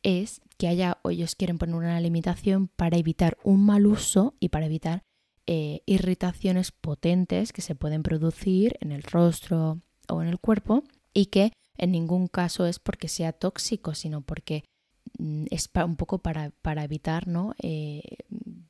es 0.02 0.42
que 0.58 0.68
haya, 0.68 0.98
o 1.04 1.10
ellos 1.10 1.36
quieren 1.36 1.58
poner 1.58 1.76
una 1.76 2.00
limitación 2.00 2.70
para 2.70 2.98
evitar 2.98 3.38
un 3.44 3.66
mal 3.66 3.86
uso 3.86 4.34
y 4.40 4.50
para 4.50 4.68
evitar 4.68 5.04
eh, 5.46 5.82
irritaciones 5.86 6.72
potentes 6.72 7.52
que 7.52 7.62
se 7.62 7.76
pueden 7.76 8.04
producir 8.04 8.78
en 8.82 8.92
el 8.92 9.04
rostro 9.04 9.82
o 10.08 10.22
en 10.22 10.28
el 10.28 10.40
cuerpo 10.40 10.84
y 11.14 11.28
que 11.28 11.52
en 11.78 11.92
ningún 11.92 12.28
caso 12.28 12.66
es 12.66 12.80
porque 12.80 13.08
sea 13.08 13.34
tóxico, 13.34 13.96
sino 13.96 14.22
porque 14.22 14.64
mm, 15.18 15.46
es 15.50 15.70
un 15.86 15.96
poco 15.96 16.20
para, 16.20 16.54
evitar 16.84 17.28
¿no? 17.28 17.56
Eh, 17.62 18.02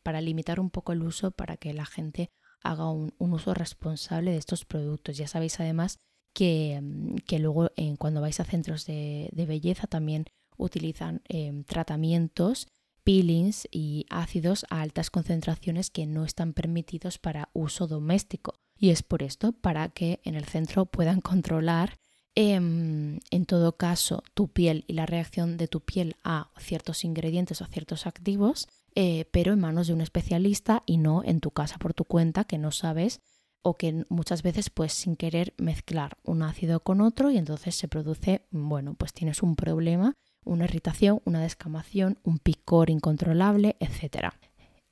para 0.03 0.21
limitar 0.21 0.59
un 0.59 0.69
poco 0.69 0.91
el 0.93 1.03
uso, 1.03 1.31
para 1.31 1.57
que 1.57 1.73
la 1.73 1.85
gente 1.85 2.31
haga 2.61 2.91
un, 2.91 3.13
uso 3.19 3.53
responsable 3.53 4.31
de 4.31 4.37
estos 4.37 4.65
productos. 4.65 5.17
Ya 5.17 5.27
sabéis 5.27 5.59
además 5.59 5.99
que, 6.33 6.79
mm, 6.81 7.35
luego 7.39 7.69
cuando 7.97 8.21
vais 8.21 8.39
a 8.39 8.45
centros 8.45 8.85
de, 8.85 9.29
belleza 9.33 9.87
también 9.87 10.25
utilizan 10.57 11.21
em, 11.29 11.63
tratamientos, 11.63 12.67
peelings 13.03 13.67
y 13.71 14.05
ácidos 14.09 14.65
a 14.69 14.81
altas 14.81 15.09
concentraciones 15.09 15.89
que 15.89 16.05
no 16.05 16.25
están 16.25 16.53
permitidos 16.53 17.17
para 17.17 17.49
uso 17.53 17.87
doméstico. 17.87 18.55
Y 18.77 18.91
es 18.91 19.03
por 19.03 19.23
esto, 19.23 19.53
para 19.53 19.89
que 19.89 20.19
en 20.23 20.35
el 20.35 20.45
centro 20.45 20.85
puedan 20.85 21.21
controlar 21.21 21.97
em, 22.35 23.19
en 23.31 23.45
todo 23.45 23.77
caso 23.77 24.23
tu 24.33 24.49
piel 24.49 24.85
y 24.87 24.93
la 24.93 25.05
reacción 25.05 25.57
de 25.57 25.67
tu 25.67 25.81
piel 25.81 26.15
a 26.23 26.51
ciertos 26.59 27.03
ingredientes 27.03 27.61
o 27.61 27.65
ciertos 27.65 28.05
activos, 28.05 28.67
eh, 28.95 29.25
pero 29.31 29.53
en 29.53 29.59
manos 29.59 29.87
de 29.87 29.93
un 29.93 30.01
especialista 30.01 30.83
y 30.85 30.97
no 30.97 31.23
en 31.23 31.39
tu 31.39 31.51
casa 31.51 31.77
por 31.77 31.93
tu 31.93 32.05
cuenta 32.05 32.43
que 32.43 32.57
no 32.57 32.71
sabes 32.71 33.21
o 33.61 33.77
que 33.77 34.05
muchas 34.09 34.41
veces 34.43 34.69
pues 34.69 34.93
sin 34.93 35.15
querer 35.15 35.53
mezclar 35.57 36.17
un 36.23 36.43
ácido 36.43 36.81
con 36.81 37.01
otro 37.01 37.29
y 37.29 37.37
entonces 37.37 37.75
se 37.75 37.87
produce, 37.87 38.45
bueno, 38.51 38.95
pues 38.95 39.13
tienes 39.13 39.43
un 39.43 39.55
problema, 39.55 40.15
una 40.45 40.65
irritación, 40.65 41.21
una 41.25 41.41
descamación, 41.41 42.19
un 42.23 42.39
picor 42.39 42.89
incontrolable, 42.89 43.75
etc. 43.79 44.29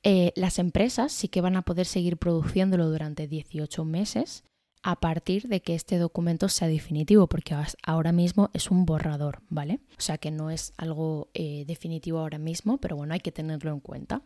Eh, 0.02 0.32
las 0.36 0.58
empresas 0.58 1.12
sí 1.12 1.28
que 1.28 1.40
van 1.40 1.56
a 1.56 1.62
poder 1.62 1.86
seguir 1.86 2.18
produciéndolo 2.18 2.88
durante 2.90 3.26
18 3.26 3.84
meses 3.84 4.44
a 4.82 5.00
partir 5.00 5.48
de 5.48 5.60
que 5.60 5.74
este 5.74 5.98
documento 5.98 6.48
sea 6.48 6.68
definitivo, 6.68 7.26
porque 7.26 7.56
ahora 7.82 8.12
mismo 8.12 8.50
es 8.52 8.70
un 8.70 8.86
borrador, 8.86 9.42
¿vale? 9.48 9.80
O 9.98 10.00
sea 10.00 10.18
que 10.18 10.30
no 10.30 10.50
es 10.50 10.72
algo 10.76 11.28
eh, 11.34 11.64
definitivo 11.66 12.18
ahora 12.18 12.38
mismo, 12.38 12.78
pero 12.78 12.96
bueno, 12.96 13.14
hay 13.14 13.20
que 13.20 13.32
tenerlo 13.32 13.72
en 13.72 13.80
cuenta. 13.80 14.22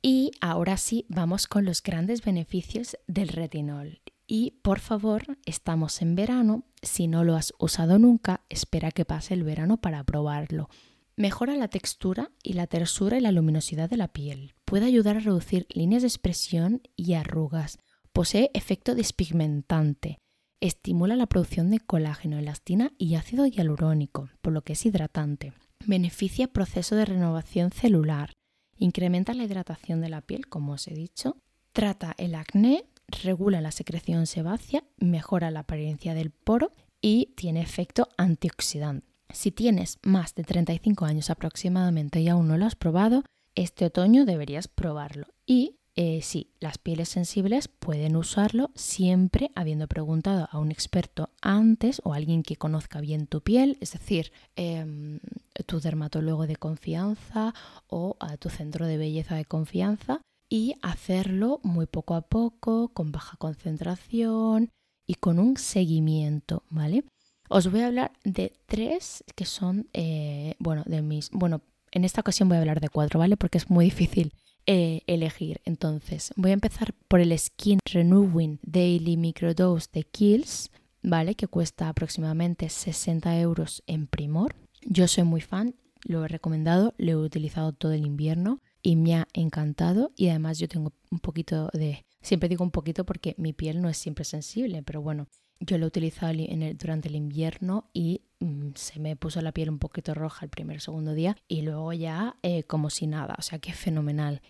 Y 0.00 0.32
ahora 0.40 0.76
sí, 0.76 1.06
vamos 1.08 1.46
con 1.46 1.64
los 1.64 1.82
grandes 1.82 2.22
beneficios 2.22 2.96
del 3.06 3.28
retinol. 3.28 4.00
Y 4.26 4.52
por 4.62 4.80
favor, 4.80 5.38
estamos 5.44 6.00
en 6.02 6.14
verano, 6.14 6.64
si 6.82 7.06
no 7.06 7.22
lo 7.22 7.36
has 7.36 7.52
usado 7.58 7.98
nunca, 7.98 8.40
espera 8.48 8.90
que 8.90 9.04
pase 9.04 9.34
el 9.34 9.44
verano 9.44 9.80
para 9.80 10.04
probarlo. 10.04 10.68
Mejora 11.16 11.54
la 11.56 11.68
textura 11.68 12.30
y 12.42 12.54
la 12.54 12.66
tersura 12.66 13.18
y 13.18 13.20
la 13.20 13.32
luminosidad 13.32 13.90
de 13.90 13.98
la 13.98 14.08
piel. 14.08 14.54
Puede 14.64 14.86
ayudar 14.86 15.16
a 15.16 15.20
reducir 15.20 15.66
líneas 15.68 16.02
de 16.02 16.08
expresión 16.08 16.82
y 16.96 17.12
arrugas. 17.12 17.78
Posee 18.12 18.50
efecto 18.52 18.94
despigmentante. 18.94 20.18
Estimula 20.60 21.16
la 21.16 21.26
producción 21.26 21.70
de 21.70 21.80
colágeno, 21.80 22.38
elastina 22.38 22.92
y 22.98 23.14
ácido 23.14 23.46
hialurónico, 23.46 24.28
por 24.42 24.52
lo 24.52 24.62
que 24.62 24.74
es 24.74 24.84
hidratante. 24.84 25.54
Beneficia 25.86 26.46
proceso 26.48 26.94
de 26.94 27.06
renovación 27.06 27.72
celular. 27.72 28.32
Incrementa 28.76 29.32
la 29.32 29.44
hidratación 29.44 30.02
de 30.02 30.10
la 30.10 30.20
piel, 30.20 30.46
como 30.46 30.72
os 30.72 30.88
he 30.88 30.94
dicho. 30.94 31.38
Trata 31.72 32.14
el 32.18 32.34
acné, 32.34 32.84
regula 33.22 33.62
la 33.62 33.72
secreción 33.72 34.26
sebácea, 34.26 34.84
mejora 34.98 35.50
la 35.50 35.60
apariencia 35.60 36.12
del 36.12 36.30
poro 36.30 36.72
y 37.00 37.32
tiene 37.34 37.62
efecto 37.62 38.08
antioxidante. 38.18 39.06
Si 39.32 39.50
tienes 39.50 39.98
más 40.02 40.34
de 40.34 40.44
35 40.44 41.06
años 41.06 41.30
aproximadamente 41.30 42.20
y 42.20 42.28
aún 42.28 42.48
no 42.48 42.58
lo 42.58 42.66
has 42.66 42.76
probado, 42.76 43.24
este 43.54 43.86
otoño 43.86 44.26
deberías 44.26 44.68
probarlo. 44.68 45.26
Y 45.46 45.78
eh, 45.94 46.20
sí, 46.22 46.50
las 46.58 46.78
pieles 46.78 47.10
sensibles 47.10 47.68
pueden 47.68 48.16
usarlo 48.16 48.70
siempre 48.74 49.50
habiendo 49.54 49.86
preguntado 49.88 50.48
a 50.50 50.58
un 50.58 50.70
experto 50.70 51.28
antes 51.42 52.00
o 52.04 52.14
a 52.14 52.16
alguien 52.16 52.42
que 52.42 52.56
conozca 52.56 53.00
bien 53.02 53.26
tu 53.26 53.42
piel, 53.42 53.76
es 53.80 53.92
decir, 53.92 54.32
em, 54.56 55.20
tu 55.66 55.80
dermatólogo 55.80 56.46
de 56.46 56.56
confianza 56.56 57.52
o 57.88 58.16
a 58.20 58.38
tu 58.38 58.48
centro 58.48 58.86
de 58.86 58.96
belleza 58.96 59.36
de 59.36 59.44
confianza 59.44 60.22
y 60.48 60.76
hacerlo 60.80 61.60
muy 61.62 61.86
poco 61.86 62.14
a 62.14 62.22
poco, 62.22 62.88
con 62.94 63.12
baja 63.12 63.36
concentración 63.36 64.70
y 65.06 65.14
con 65.16 65.38
un 65.38 65.58
seguimiento, 65.58 66.62
¿vale? 66.70 67.04
Os 67.50 67.70
voy 67.70 67.80
a 67.80 67.88
hablar 67.88 68.12
de 68.24 68.54
tres 68.64 69.24
que 69.36 69.44
son, 69.44 69.90
eh, 69.92 70.54
bueno, 70.58 70.84
de 70.86 71.02
mis, 71.02 71.30
bueno, 71.32 71.60
en 71.92 72.04
esta 72.04 72.20
ocasión 72.20 72.48
voy 72.48 72.56
a 72.56 72.60
hablar 72.60 72.80
de 72.80 72.88
cuatro, 72.88 73.20
¿vale? 73.20 73.36
Porque 73.36 73.58
es 73.58 73.70
muy 73.70 73.86
difícil 73.86 74.32
eh, 74.66 75.02
elegir. 75.06 75.60
Entonces, 75.64 76.32
voy 76.36 76.50
a 76.50 76.54
empezar 76.54 76.94
por 77.08 77.20
el 77.20 77.38
Skin 77.38 77.78
Renewing 77.84 78.58
Daily 78.62 79.16
Microdose 79.16 79.88
de 79.92 80.04
Kills, 80.04 80.70
¿vale? 81.02 81.34
Que 81.34 81.48
cuesta 81.48 81.88
aproximadamente 81.88 82.68
60 82.68 83.38
euros 83.40 83.82
en 83.86 84.06
Primor. 84.06 84.54
Yo 84.82 85.06
soy 85.06 85.24
muy 85.24 85.40
fan, 85.40 85.76
lo 86.04 86.24
he 86.24 86.28
recomendado, 86.28 86.94
lo 86.96 87.12
he 87.12 87.16
utilizado 87.16 87.72
todo 87.72 87.92
el 87.92 88.06
invierno 88.06 88.60
y 88.82 88.96
me 88.96 89.14
ha 89.14 89.28
encantado 89.32 90.12
y 90.16 90.28
además 90.28 90.58
yo 90.58 90.68
tengo 90.68 90.92
un 91.10 91.20
poquito 91.20 91.68
de, 91.72 92.04
siempre 92.20 92.48
digo 92.48 92.64
un 92.64 92.72
poquito 92.72 93.04
porque 93.04 93.34
mi 93.38 93.52
piel 93.52 93.80
no 93.80 93.88
es 93.88 93.96
siempre 93.96 94.24
sensible, 94.24 94.82
pero 94.82 95.02
bueno, 95.02 95.28
yo 95.64 95.78
lo 95.78 95.86
he 95.86 95.88
utilizado 95.88 96.32
durante 96.78 97.08
el 97.08 97.16
invierno 97.16 97.88
y 97.92 98.22
mm, 98.40 98.70
se 98.74 99.00
me 99.00 99.16
puso 99.16 99.40
la 99.40 99.52
piel 99.52 99.70
un 99.70 99.78
poquito 99.78 100.14
roja 100.14 100.44
el 100.44 100.50
primer 100.50 100.80
segundo 100.80 101.14
día 101.14 101.36
y 101.48 101.62
luego 101.62 101.92
ya 101.92 102.36
eh, 102.42 102.64
como 102.64 102.90
si 102.90 103.06
nada, 103.06 103.34
o 103.38 103.42
sea 103.42 103.58
que 103.58 103.72
fenomenal. 103.72 104.42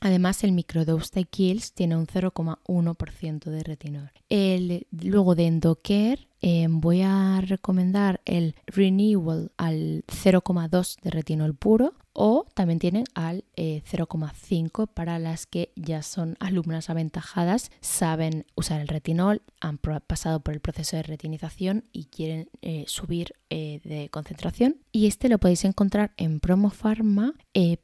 Además, 0.00 0.44
el 0.44 0.52
microdose 0.52 1.10
de 1.14 1.24
Kills 1.24 1.74
tiene 1.74 1.94
un 1.94 2.06
0,1% 2.06 3.50
de 3.50 3.62
retinol. 3.62 4.10
El, 4.30 4.86
luego 4.90 5.34
de 5.34 5.46
Endocare 5.46 6.29
eh, 6.42 6.66
voy 6.70 7.02
a 7.02 7.40
recomendar 7.42 8.20
el 8.24 8.54
Renewal 8.66 9.52
al 9.56 10.04
0,2 10.06 11.00
de 11.02 11.10
retinol 11.10 11.54
puro 11.54 11.94
o 12.12 12.46
también 12.54 12.78
tienen 12.78 13.04
al 13.14 13.44
0,5 13.56 14.84
eh, 14.84 14.86
para 14.92 15.18
las 15.18 15.46
que 15.46 15.70
ya 15.76 16.02
son 16.02 16.36
alumnas 16.40 16.90
aventajadas, 16.90 17.70
saben 17.80 18.46
usar 18.56 18.80
el 18.80 18.88
retinol, 18.88 19.42
han 19.60 19.78
pasado 19.78 20.40
por 20.40 20.54
el 20.54 20.60
proceso 20.60 20.96
de 20.96 21.02
retinización 21.02 21.84
y 21.92 22.06
quieren 22.06 22.48
eh, 22.62 22.84
subir 22.86 23.34
de 23.50 24.08
concentración. 24.10 24.76
Y 24.92 25.06
este 25.06 25.28
lo 25.28 25.38
podéis 25.38 25.64
encontrar 25.64 26.12
en 26.16 26.40
Promo 26.40 26.70
Pharma 26.70 27.34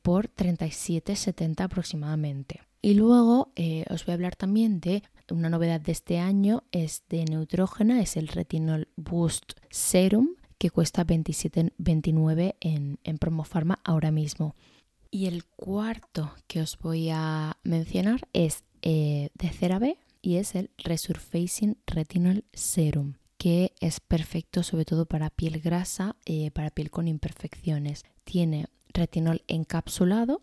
por 0.02 0.28
37,70 0.28 1.60
aproximadamente. 1.60 2.60
Y 2.82 2.94
luego 2.94 3.52
os 3.90 4.06
voy 4.06 4.12
a 4.12 4.14
hablar 4.14 4.36
también 4.36 4.80
de 4.80 5.02
una 5.30 5.50
novedad 5.50 5.80
de 5.80 5.92
este 5.92 6.18
año, 6.18 6.64
es 6.72 7.02
de 7.08 7.24
Neutrógena, 7.24 8.00
es 8.00 8.16
el 8.16 8.28
Retinol 8.28 8.88
Boost 8.96 9.52
Serum 9.70 10.36
que 10.58 10.70
cuesta 10.70 11.04
27,29 11.04 12.56
en, 12.60 12.98
en 13.04 13.18
Promofarma 13.18 13.80
ahora 13.84 14.10
mismo. 14.10 14.56
Y 15.10 15.26
el 15.26 15.44
cuarto 15.44 16.34
que 16.46 16.60
os 16.60 16.78
voy 16.78 17.10
a 17.10 17.56
mencionar 17.62 18.28
es 18.32 18.64
eh, 18.82 19.30
de 19.34 19.48
CeraVe 19.48 19.98
y 20.22 20.36
es 20.36 20.54
el 20.54 20.70
Resurfacing 20.78 21.78
Retinol 21.86 22.44
Serum 22.52 23.14
que 23.38 23.74
es 23.80 24.00
perfecto 24.00 24.62
sobre 24.62 24.84
todo 24.84 25.06
para 25.06 25.30
piel 25.30 25.60
grasa, 25.60 26.16
eh, 26.24 26.50
para 26.52 26.70
piel 26.70 26.90
con 26.90 27.06
imperfecciones. 27.06 28.04
Tiene 28.24 28.66
retinol 28.88 29.42
encapsulado, 29.46 30.42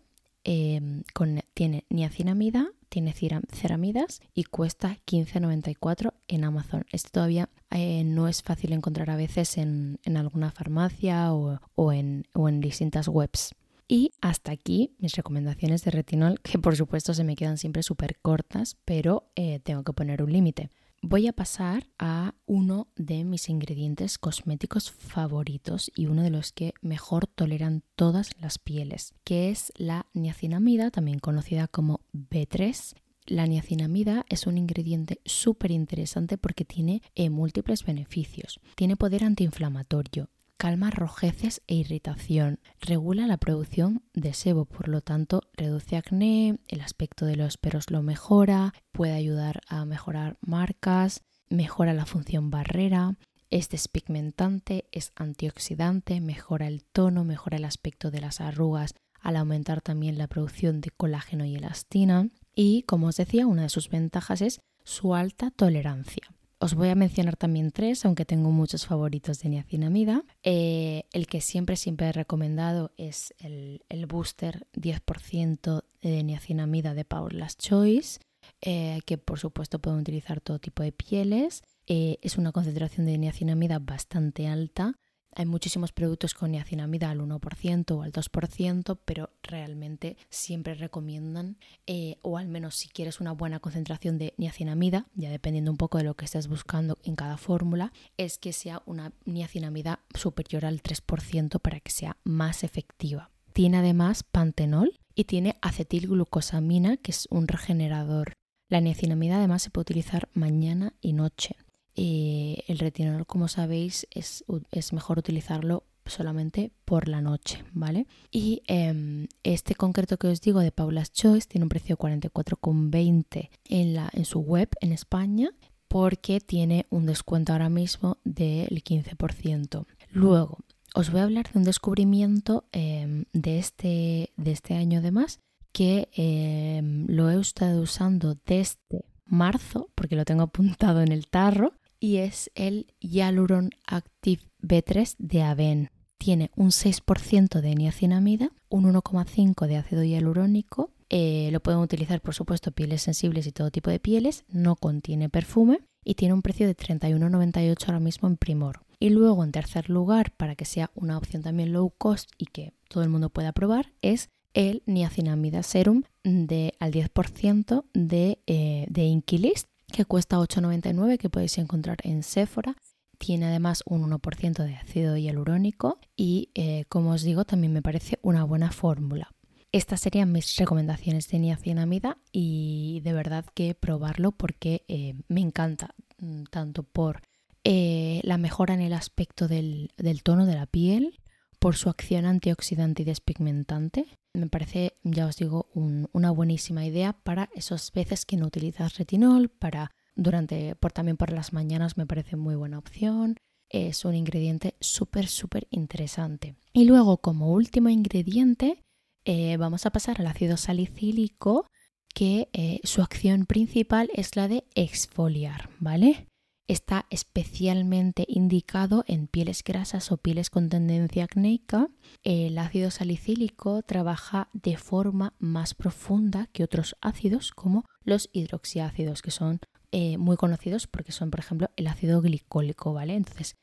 con, 1.12 1.40
tiene 1.54 1.84
niacinamida, 1.88 2.70
tiene 2.94 3.12
ceramidas 3.50 4.20
y 4.34 4.44
cuesta 4.44 4.98
15,94 5.04 6.12
en 6.28 6.44
Amazon. 6.44 6.86
Esto 6.92 7.10
todavía 7.10 7.48
eh, 7.72 8.04
no 8.04 8.28
es 8.28 8.44
fácil 8.44 8.72
encontrar 8.72 9.10
a 9.10 9.16
veces 9.16 9.58
en, 9.58 9.98
alguna 10.16 10.52
farmacia 10.52 11.32
o, 11.32 11.92
en, 11.92 12.24
distintas 12.60 13.08
webs. 13.08 13.56
Y 13.88 14.12
hasta 14.20 14.52
aquí 14.52 14.94
mis 15.00 15.16
recomendaciones 15.16 15.82
de 15.82 15.90
retinol, 15.90 16.38
que 16.40 16.60
por 16.60 16.76
supuesto 16.76 17.14
se 17.14 17.24
me 17.24 17.34
quedan 17.34 17.58
siempre 17.58 17.82
súper 17.82 18.16
cortas, 18.22 18.76
pero 18.84 19.28
eh, 19.34 19.58
tengo 19.58 19.82
que 19.82 19.92
poner 19.92 20.22
un 20.22 20.32
límite. 20.32 20.70
Voy 21.06 21.26
a 21.26 21.34
pasar 21.34 21.86
a 21.98 22.34
uno 22.46 22.88
de 22.96 23.24
mis 23.24 23.50
ingredientes 23.50 24.16
cosméticos 24.16 24.90
favoritos 24.90 25.92
y 25.94 26.06
uno 26.06 26.22
de 26.22 26.30
los 26.30 26.50
que 26.50 26.72
mejor 26.80 27.26
toleran 27.26 27.82
todas 27.94 28.30
las 28.40 28.58
pieles, 28.58 29.12
que 29.22 29.50
es 29.50 29.70
la 29.76 30.06
niacinamida, 30.14 30.90
también 30.90 31.18
conocida 31.18 31.68
como 31.68 32.00
B3 32.14 32.94
la 33.26 33.46
niacinamida 33.46 34.26
es 34.28 34.46
un 34.46 34.58
ingrediente 34.58 35.20
súper 35.24 35.70
interesante 35.70 36.36
porque 36.36 36.66
tiene 36.66 37.00
eh, 37.14 37.30
múltiples 37.30 37.82
beneficios. 37.82 38.60
Tiene 38.74 38.96
poder 38.96 39.24
antiinflamatorio, 39.24 40.28
calma 40.56 40.90
rojeces 40.90 41.62
e 41.66 41.74
irritación, 41.74 42.60
regula 42.80 43.26
la 43.26 43.36
producción 43.36 44.02
de 44.14 44.34
sebo, 44.34 44.64
por 44.64 44.88
lo 44.88 45.00
tanto 45.00 45.42
reduce 45.54 45.96
acné, 45.96 46.58
el 46.68 46.80
aspecto 46.80 47.26
de 47.26 47.36
los 47.36 47.56
pelos 47.56 47.90
lo 47.90 48.02
mejora, 48.02 48.72
puede 48.92 49.12
ayudar 49.12 49.60
a 49.68 49.84
mejorar 49.84 50.36
marcas, 50.40 51.22
mejora 51.48 51.92
la 51.92 52.06
función 52.06 52.50
barrera, 52.50 53.16
es 53.50 53.68
despigmentante, 53.68 54.88
es 54.90 55.12
antioxidante, 55.14 56.20
mejora 56.20 56.66
el 56.66 56.82
tono, 56.84 57.24
mejora 57.24 57.56
el 57.56 57.64
aspecto 57.64 58.10
de 58.10 58.20
las 58.20 58.40
arrugas 58.40 58.94
al 59.20 59.36
aumentar 59.36 59.80
también 59.80 60.18
la 60.18 60.28
producción 60.28 60.80
de 60.80 60.90
colágeno 60.90 61.44
y 61.44 61.54
elastina. 61.54 62.28
Y 62.54 62.82
como 62.82 63.08
os 63.08 63.16
decía, 63.16 63.46
una 63.46 63.62
de 63.62 63.68
sus 63.68 63.88
ventajas 63.88 64.42
es 64.42 64.60
su 64.84 65.14
alta 65.14 65.50
tolerancia. 65.50 66.22
Os 66.64 66.72
voy 66.72 66.88
a 66.88 66.94
mencionar 66.94 67.36
también 67.36 67.72
tres, 67.72 68.06
aunque 68.06 68.24
tengo 68.24 68.50
muchos 68.50 68.86
favoritos 68.86 69.38
de 69.40 69.50
niacinamida. 69.50 70.24
Eh, 70.42 71.04
el 71.12 71.26
que 71.26 71.42
siempre, 71.42 71.76
siempre 71.76 72.06
he 72.06 72.12
recomendado 72.12 72.90
es 72.96 73.34
el, 73.36 73.82
booster 74.08 74.66
10% 74.72 75.84
de 76.00 76.24
niacinamida 76.24 76.94
de 76.94 77.04
Paula's 77.04 77.58
Choice, 77.58 78.20
eh, 78.62 79.00
que 79.04 79.18
por 79.18 79.38
supuesto 79.38 79.78
pueden 79.78 80.00
utilizar 80.00 80.40
todo 80.40 80.58
tipo 80.58 80.82
de 80.82 80.92
pieles. 80.92 81.64
Eh, 81.86 82.16
es 82.22 82.38
una 82.38 82.50
concentración 82.50 83.04
de 83.04 83.18
niacinamida 83.18 83.78
bastante 83.78 84.48
alta 84.48 84.96
hay 85.36 85.46
muchísimos 85.46 85.92
productos 85.92 86.34
con 86.34 86.52
niacinamida 86.52 87.10
al 87.10 87.20
1% 87.20 87.90
o 87.92 88.02
al 88.02 88.12
2%, 88.12 88.98
pero 89.04 89.30
realmente 89.42 90.16
siempre 90.30 90.74
recomiendan, 90.74 91.56
eh, 91.86 92.16
o 92.22 92.38
al 92.38 92.48
menos 92.48 92.76
si 92.76 92.88
quieres 92.88 93.20
una 93.20 93.32
buena 93.32 93.60
concentración 93.60 94.18
de 94.18 94.34
niacinamida, 94.36 95.06
ya 95.14 95.30
dependiendo 95.30 95.70
un 95.70 95.76
poco 95.76 95.98
de 95.98 96.04
lo 96.04 96.14
que 96.14 96.24
estés 96.24 96.48
buscando 96.48 96.98
en 97.02 97.16
cada 97.16 97.36
fórmula, 97.36 97.92
es 98.16 98.38
que 98.38 98.52
sea 98.52 98.82
una 98.86 99.12
niacinamida 99.24 100.00
superior 100.14 100.64
al 100.64 100.82
3% 100.82 101.60
para 101.60 101.80
que 101.80 101.90
sea 101.90 102.16
más 102.24 102.64
efectiva. 102.64 103.30
Tiene 103.52 103.78
además 103.78 104.22
pantenol 104.22 104.98
y 105.14 105.24
tiene 105.24 105.56
acetilglucosamina, 105.62 106.96
que 106.96 107.12
es 107.12 107.28
un 107.30 107.46
regenerador. 107.46 108.32
La 108.68 108.80
niacinamida 108.80 109.36
además 109.36 109.62
se 109.62 109.70
puede 109.70 109.82
utilizar 109.82 110.28
mañana 110.34 110.94
y 111.00 111.12
noche. 111.12 111.56
Eh, 111.96 112.64
el 112.66 112.78
retinol, 112.78 113.26
como 113.26 113.48
sabéis, 113.48 114.06
es, 114.10 114.44
mejor 114.92 115.18
utilizarlo 115.18 115.84
solamente 116.06 116.72
por 116.84 117.08
la 117.08 117.20
noche, 117.20 117.64
¿vale? 117.72 118.06
Y 118.30 118.62
em, 118.66 119.26
este 119.42 119.74
concreto 119.74 120.18
que 120.18 120.26
os 120.26 120.40
digo 120.40 120.60
de 120.60 120.72
Paula's 120.72 121.12
Choice 121.12 121.48
tiene 121.48 121.64
un 121.64 121.70
precio 121.70 121.96
de 121.96 122.02
44,20 122.02 123.48
en, 123.68 123.96
en 124.12 124.24
su 124.24 124.40
web 124.40 124.68
en 124.80 124.92
España 124.92 125.50
porque 125.88 126.40
tiene 126.40 126.86
un 126.90 127.06
descuento 127.06 127.52
ahora 127.52 127.68
mismo 127.68 128.18
del 128.24 128.82
15%. 128.82 129.86
Luego, 130.10 130.58
os 130.94 131.10
voy 131.10 131.20
a 131.20 131.24
hablar 131.24 131.52
de 131.52 131.58
un 131.58 131.64
descubrimiento 131.64 132.64
em, 132.72 133.24
de, 133.32 133.58
este, 133.58 134.32
de 134.36 134.52
este 134.52 134.74
año 134.74 134.98
además 134.98 135.40
que 135.72 136.08
em, 136.14 137.06
lo 137.08 137.30
he 137.30 137.40
estado 137.40 137.82
usando 137.82 138.36
desde 138.46 139.04
marzo, 139.24 139.90
porque 139.96 140.14
lo 140.14 140.24
tengo 140.24 140.44
apuntado 140.44 141.00
en 141.00 141.10
el 141.10 141.26
tarro, 141.26 141.74
y 142.04 142.18
es 142.18 142.50
el 142.54 142.92
Hyaluron 143.00 143.70
Active 143.86 144.42
B3 144.60 145.14
de 145.16 145.40
Aven. 145.40 145.90
Tiene 146.18 146.50
un 146.54 146.68
6% 146.68 147.62
de 147.62 147.74
niacinamida, 147.74 148.50
un 148.68 148.84
1,5% 148.92 149.66
de 149.66 149.78
ácido 149.78 150.04
hialurónico. 150.04 150.90
Eh, 151.08 151.48
lo 151.50 151.60
pueden 151.60 151.80
utilizar, 151.80 152.20
por 152.20 152.34
supuesto, 152.34 152.72
pieles 152.72 153.00
sensibles 153.00 153.46
y 153.46 153.52
todo 153.52 153.70
tipo 153.70 153.88
de 153.88 154.00
pieles. 154.00 154.44
No 154.48 154.76
contiene 154.76 155.30
perfume 155.30 155.80
y 156.04 156.14
tiene 156.14 156.34
un 156.34 156.42
precio 156.42 156.66
de 156.66 156.76
31,98 156.76 157.86
ahora 157.86 158.00
mismo 158.00 158.28
en 158.28 158.36
Primor. 158.36 158.80
Y 159.00 159.08
luego, 159.08 159.42
en 159.42 159.52
tercer 159.52 159.88
lugar, 159.88 160.30
para 160.36 160.56
que 160.56 160.66
sea 160.66 160.90
una 160.94 161.16
opción 161.16 161.42
también 161.42 161.72
low 161.72 161.88
cost 161.96 162.30
y 162.36 162.44
que 162.44 162.74
todo 162.90 163.02
el 163.02 163.08
mundo 163.08 163.30
pueda 163.30 163.52
probar, 163.52 163.94
es 164.02 164.28
el 164.52 164.82
niacinamida 164.84 165.62
serum 165.62 166.02
de, 166.22 166.74
al 166.80 166.92
10% 166.92 167.86
de, 167.94 168.40
eh, 168.46 168.84
de 168.90 169.04
Inkilist 169.04 169.68
que 169.94 170.04
cuesta 170.04 170.38
8,99 170.38 171.18
que 171.18 171.30
podéis 171.30 171.56
encontrar 171.58 171.98
en 172.02 172.24
Sephora. 172.24 172.76
Tiene 173.16 173.46
además 173.46 173.84
un 173.86 174.10
1% 174.10 174.64
de 174.64 174.74
ácido 174.74 175.16
hialurónico 175.16 176.00
y, 176.16 176.50
eh, 176.56 176.84
como 176.88 177.12
os 177.12 177.22
digo, 177.22 177.44
también 177.44 177.72
me 177.72 177.80
parece 177.80 178.18
una 178.20 178.42
buena 178.42 178.72
fórmula. 178.72 179.30
Estas 179.70 180.00
serían 180.00 180.32
mis 180.32 180.56
recomendaciones 180.56 181.28
de 181.28 181.38
niacinamida 181.38 182.18
y 182.32 183.02
de 183.04 183.12
verdad 183.12 183.44
que 183.54 183.74
probarlo 183.74 184.32
porque 184.32 184.84
eh, 184.88 185.14
me 185.28 185.42
encanta, 185.42 185.94
mm, 186.18 186.44
tanto 186.50 186.82
por 186.82 187.22
eh, 187.62 188.20
la 188.24 188.36
mejora 188.36 188.74
en 188.74 188.80
el 188.80 188.94
aspecto 188.94 189.46
del, 189.46 189.92
del 189.96 190.24
tono 190.24 190.44
de 190.44 190.56
la 190.56 190.66
piel, 190.66 191.20
por 191.60 191.76
su 191.76 191.88
acción 191.88 192.26
antioxidante 192.26 193.02
y 193.02 193.04
despigmentante. 193.04 194.06
Me 194.34 194.48
parece, 194.48 194.98
ya 195.04 195.26
os 195.26 195.36
digo, 195.36 195.70
una 195.74 196.30
buenísima 196.32 196.84
idea 196.84 197.12
para 197.12 197.50
esas 197.54 197.92
veces 197.92 198.26
que 198.26 198.36
no 198.36 198.46
utilizas 198.46 198.98
retinol, 198.98 199.48
para 199.48 199.92
durante, 200.16 200.74
por 200.74 200.92
también 200.92 201.16
por 201.16 201.32
las 201.32 201.52
mañanas 201.52 201.96
me 201.96 202.06
parece 202.06 202.36
muy 202.36 202.56
buena 202.56 202.78
opción. 202.78 203.36
Es 203.70 204.04
un 204.04 204.14
ingrediente 204.14 204.74
súper, 204.80 205.28
súper 205.28 205.66
interesante. 205.70 206.56
Y 206.72 206.84
luego, 206.84 207.18
como 207.18 207.52
último 207.52 207.88
ingrediente, 207.88 208.82
eh, 209.24 209.56
vamos 209.56 209.86
a 209.86 209.90
pasar 209.90 210.20
al 210.20 210.26
ácido 210.26 210.56
salicílico, 210.56 211.66
que 212.14 212.48
eh, 212.52 212.80
su 212.84 213.02
acción 213.02 213.46
principal 213.46 214.10
es 214.14 214.36
la 214.36 214.48
de 214.48 214.64
exfoliar, 214.74 215.70
¿vale? 215.80 216.28
Está 216.66 217.04
especialmente 217.10 218.24
indicado 218.26 219.04
en 219.06 219.26
pieles 219.26 219.62
grasas 219.62 220.10
o 220.10 220.16
pieles 220.16 220.48
con 220.48 220.70
tendencia 220.70 221.24
acnéica. 221.24 221.90
El 222.22 222.56
ácido 222.56 222.90
salicílico 222.90 223.82
trabaja 223.82 224.48
de 224.54 224.78
forma 224.78 225.34
más 225.38 225.74
profunda 225.74 226.48
que 226.54 226.64
otros 226.64 226.96
ácidos 227.02 227.50
como 227.52 227.84
los 228.02 228.30
hidroxiácidos, 228.32 229.20
que 229.20 229.30
son 229.30 229.60
eh, 229.92 230.16
muy 230.16 230.38
conocidos 230.38 230.86
porque 230.86 231.12
son, 231.12 231.30
por 231.30 231.40
ejemplo, 231.40 231.70
el 231.76 231.86
ácido 231.86 232.22
glicólico, 232.22 232.94
¿vale? 232.94 233.14
Entonces, 233.14 233.56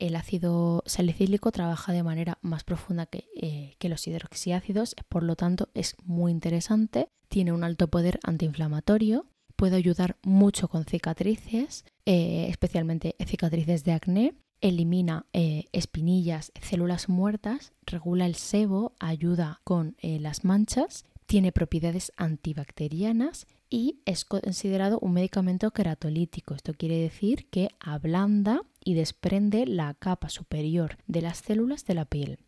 el 0.00 0.16
ácido 0.16 0.82
salicílico 0.84 1.52
trabaja 1.52 1.92
de 1.92 2.02
manera 2.02 2.38
más 2.42 2.64
profunda 2.64 3.06
que, 3.06 3.28
eh, 3.40 3.76
que, 3.78 3.88
los 3.88 4.04
hidroxiácidos, 4.08 4.96
por 5.08 5.22
lo 5.22 5.36
tanto 5.36 5.68
es 5.74 5.94
muy 6.02 6.32
interesante, 6.32 7.08
tiene 7.28 7.52
un 7.52 7.62
alto 7.62 7.86
poder 7.86 8.18
antiinflamatorio 8.24 9.26
puede 9.58 9.74
ayudar 9.76 10.16
mucho 10.22 10.68
con 10.68 10.84
cicatrices, 10.84 11.84
eh, 12.10 12.46
especialmente 12.48 13.16
cicatrices 13.26 13.84
de 13.84 13.92
acné. 13.92 14.34
Elimina 14.62 15.26
eh, 15.34 15.64
espinillas, 15.72 16.52
células 16.58 17.10
muertas, 17.10 17.74
regula 17.84 18.24
el 18.24 18.34
sebo, 18.34 18.94
ayuda 18.98 19.60
con 19.62 19.94
eh, 20.00 20.18
las 20.18 20.42
manchas, 20.42 21.04
tiene 21.26 21.52
propiedades 21.52 22.14
antibacterianas 22.16 23.46
y 23.68 24.00
es 24.06 24.24
considerado 24.24 24.98
un 25.00 25.12
medicamento 25.12 25.70
queratolítico. 25.70 26.54
Esto 26.54 26.72
quiere 26.72 26.96
decir 26.96 27.50
que 27.50 27.68
ablanda 27.78 28.62
y 28.82 28.94
desprende 28.94 29.66
la 29.66 29.92
capa 29.92 30.30
superior 30.30 30.96
de 31.06 31.20
las 31.20 31.36
células 31.36 31.84
de 31.84 31.94
la 31.94 32.06
piel. 32.06 32.38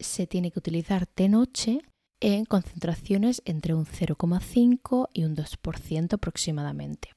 se 0.00 0.26
tiene 0.26 0.50
que 0.50 0.58
utilizar 0.58 1.06
de 1.14 1.28
noche 1.28 1.80
en 2.20 2.46
concentraciones 2.46 3.42
entre 3.44 3.74
un 3.74 3.84
0,5 3.84 5.08
y 5.12 5.24
un 5.24 5.36
2% 5.36 6.14
aproximadamente. 6.14 7.15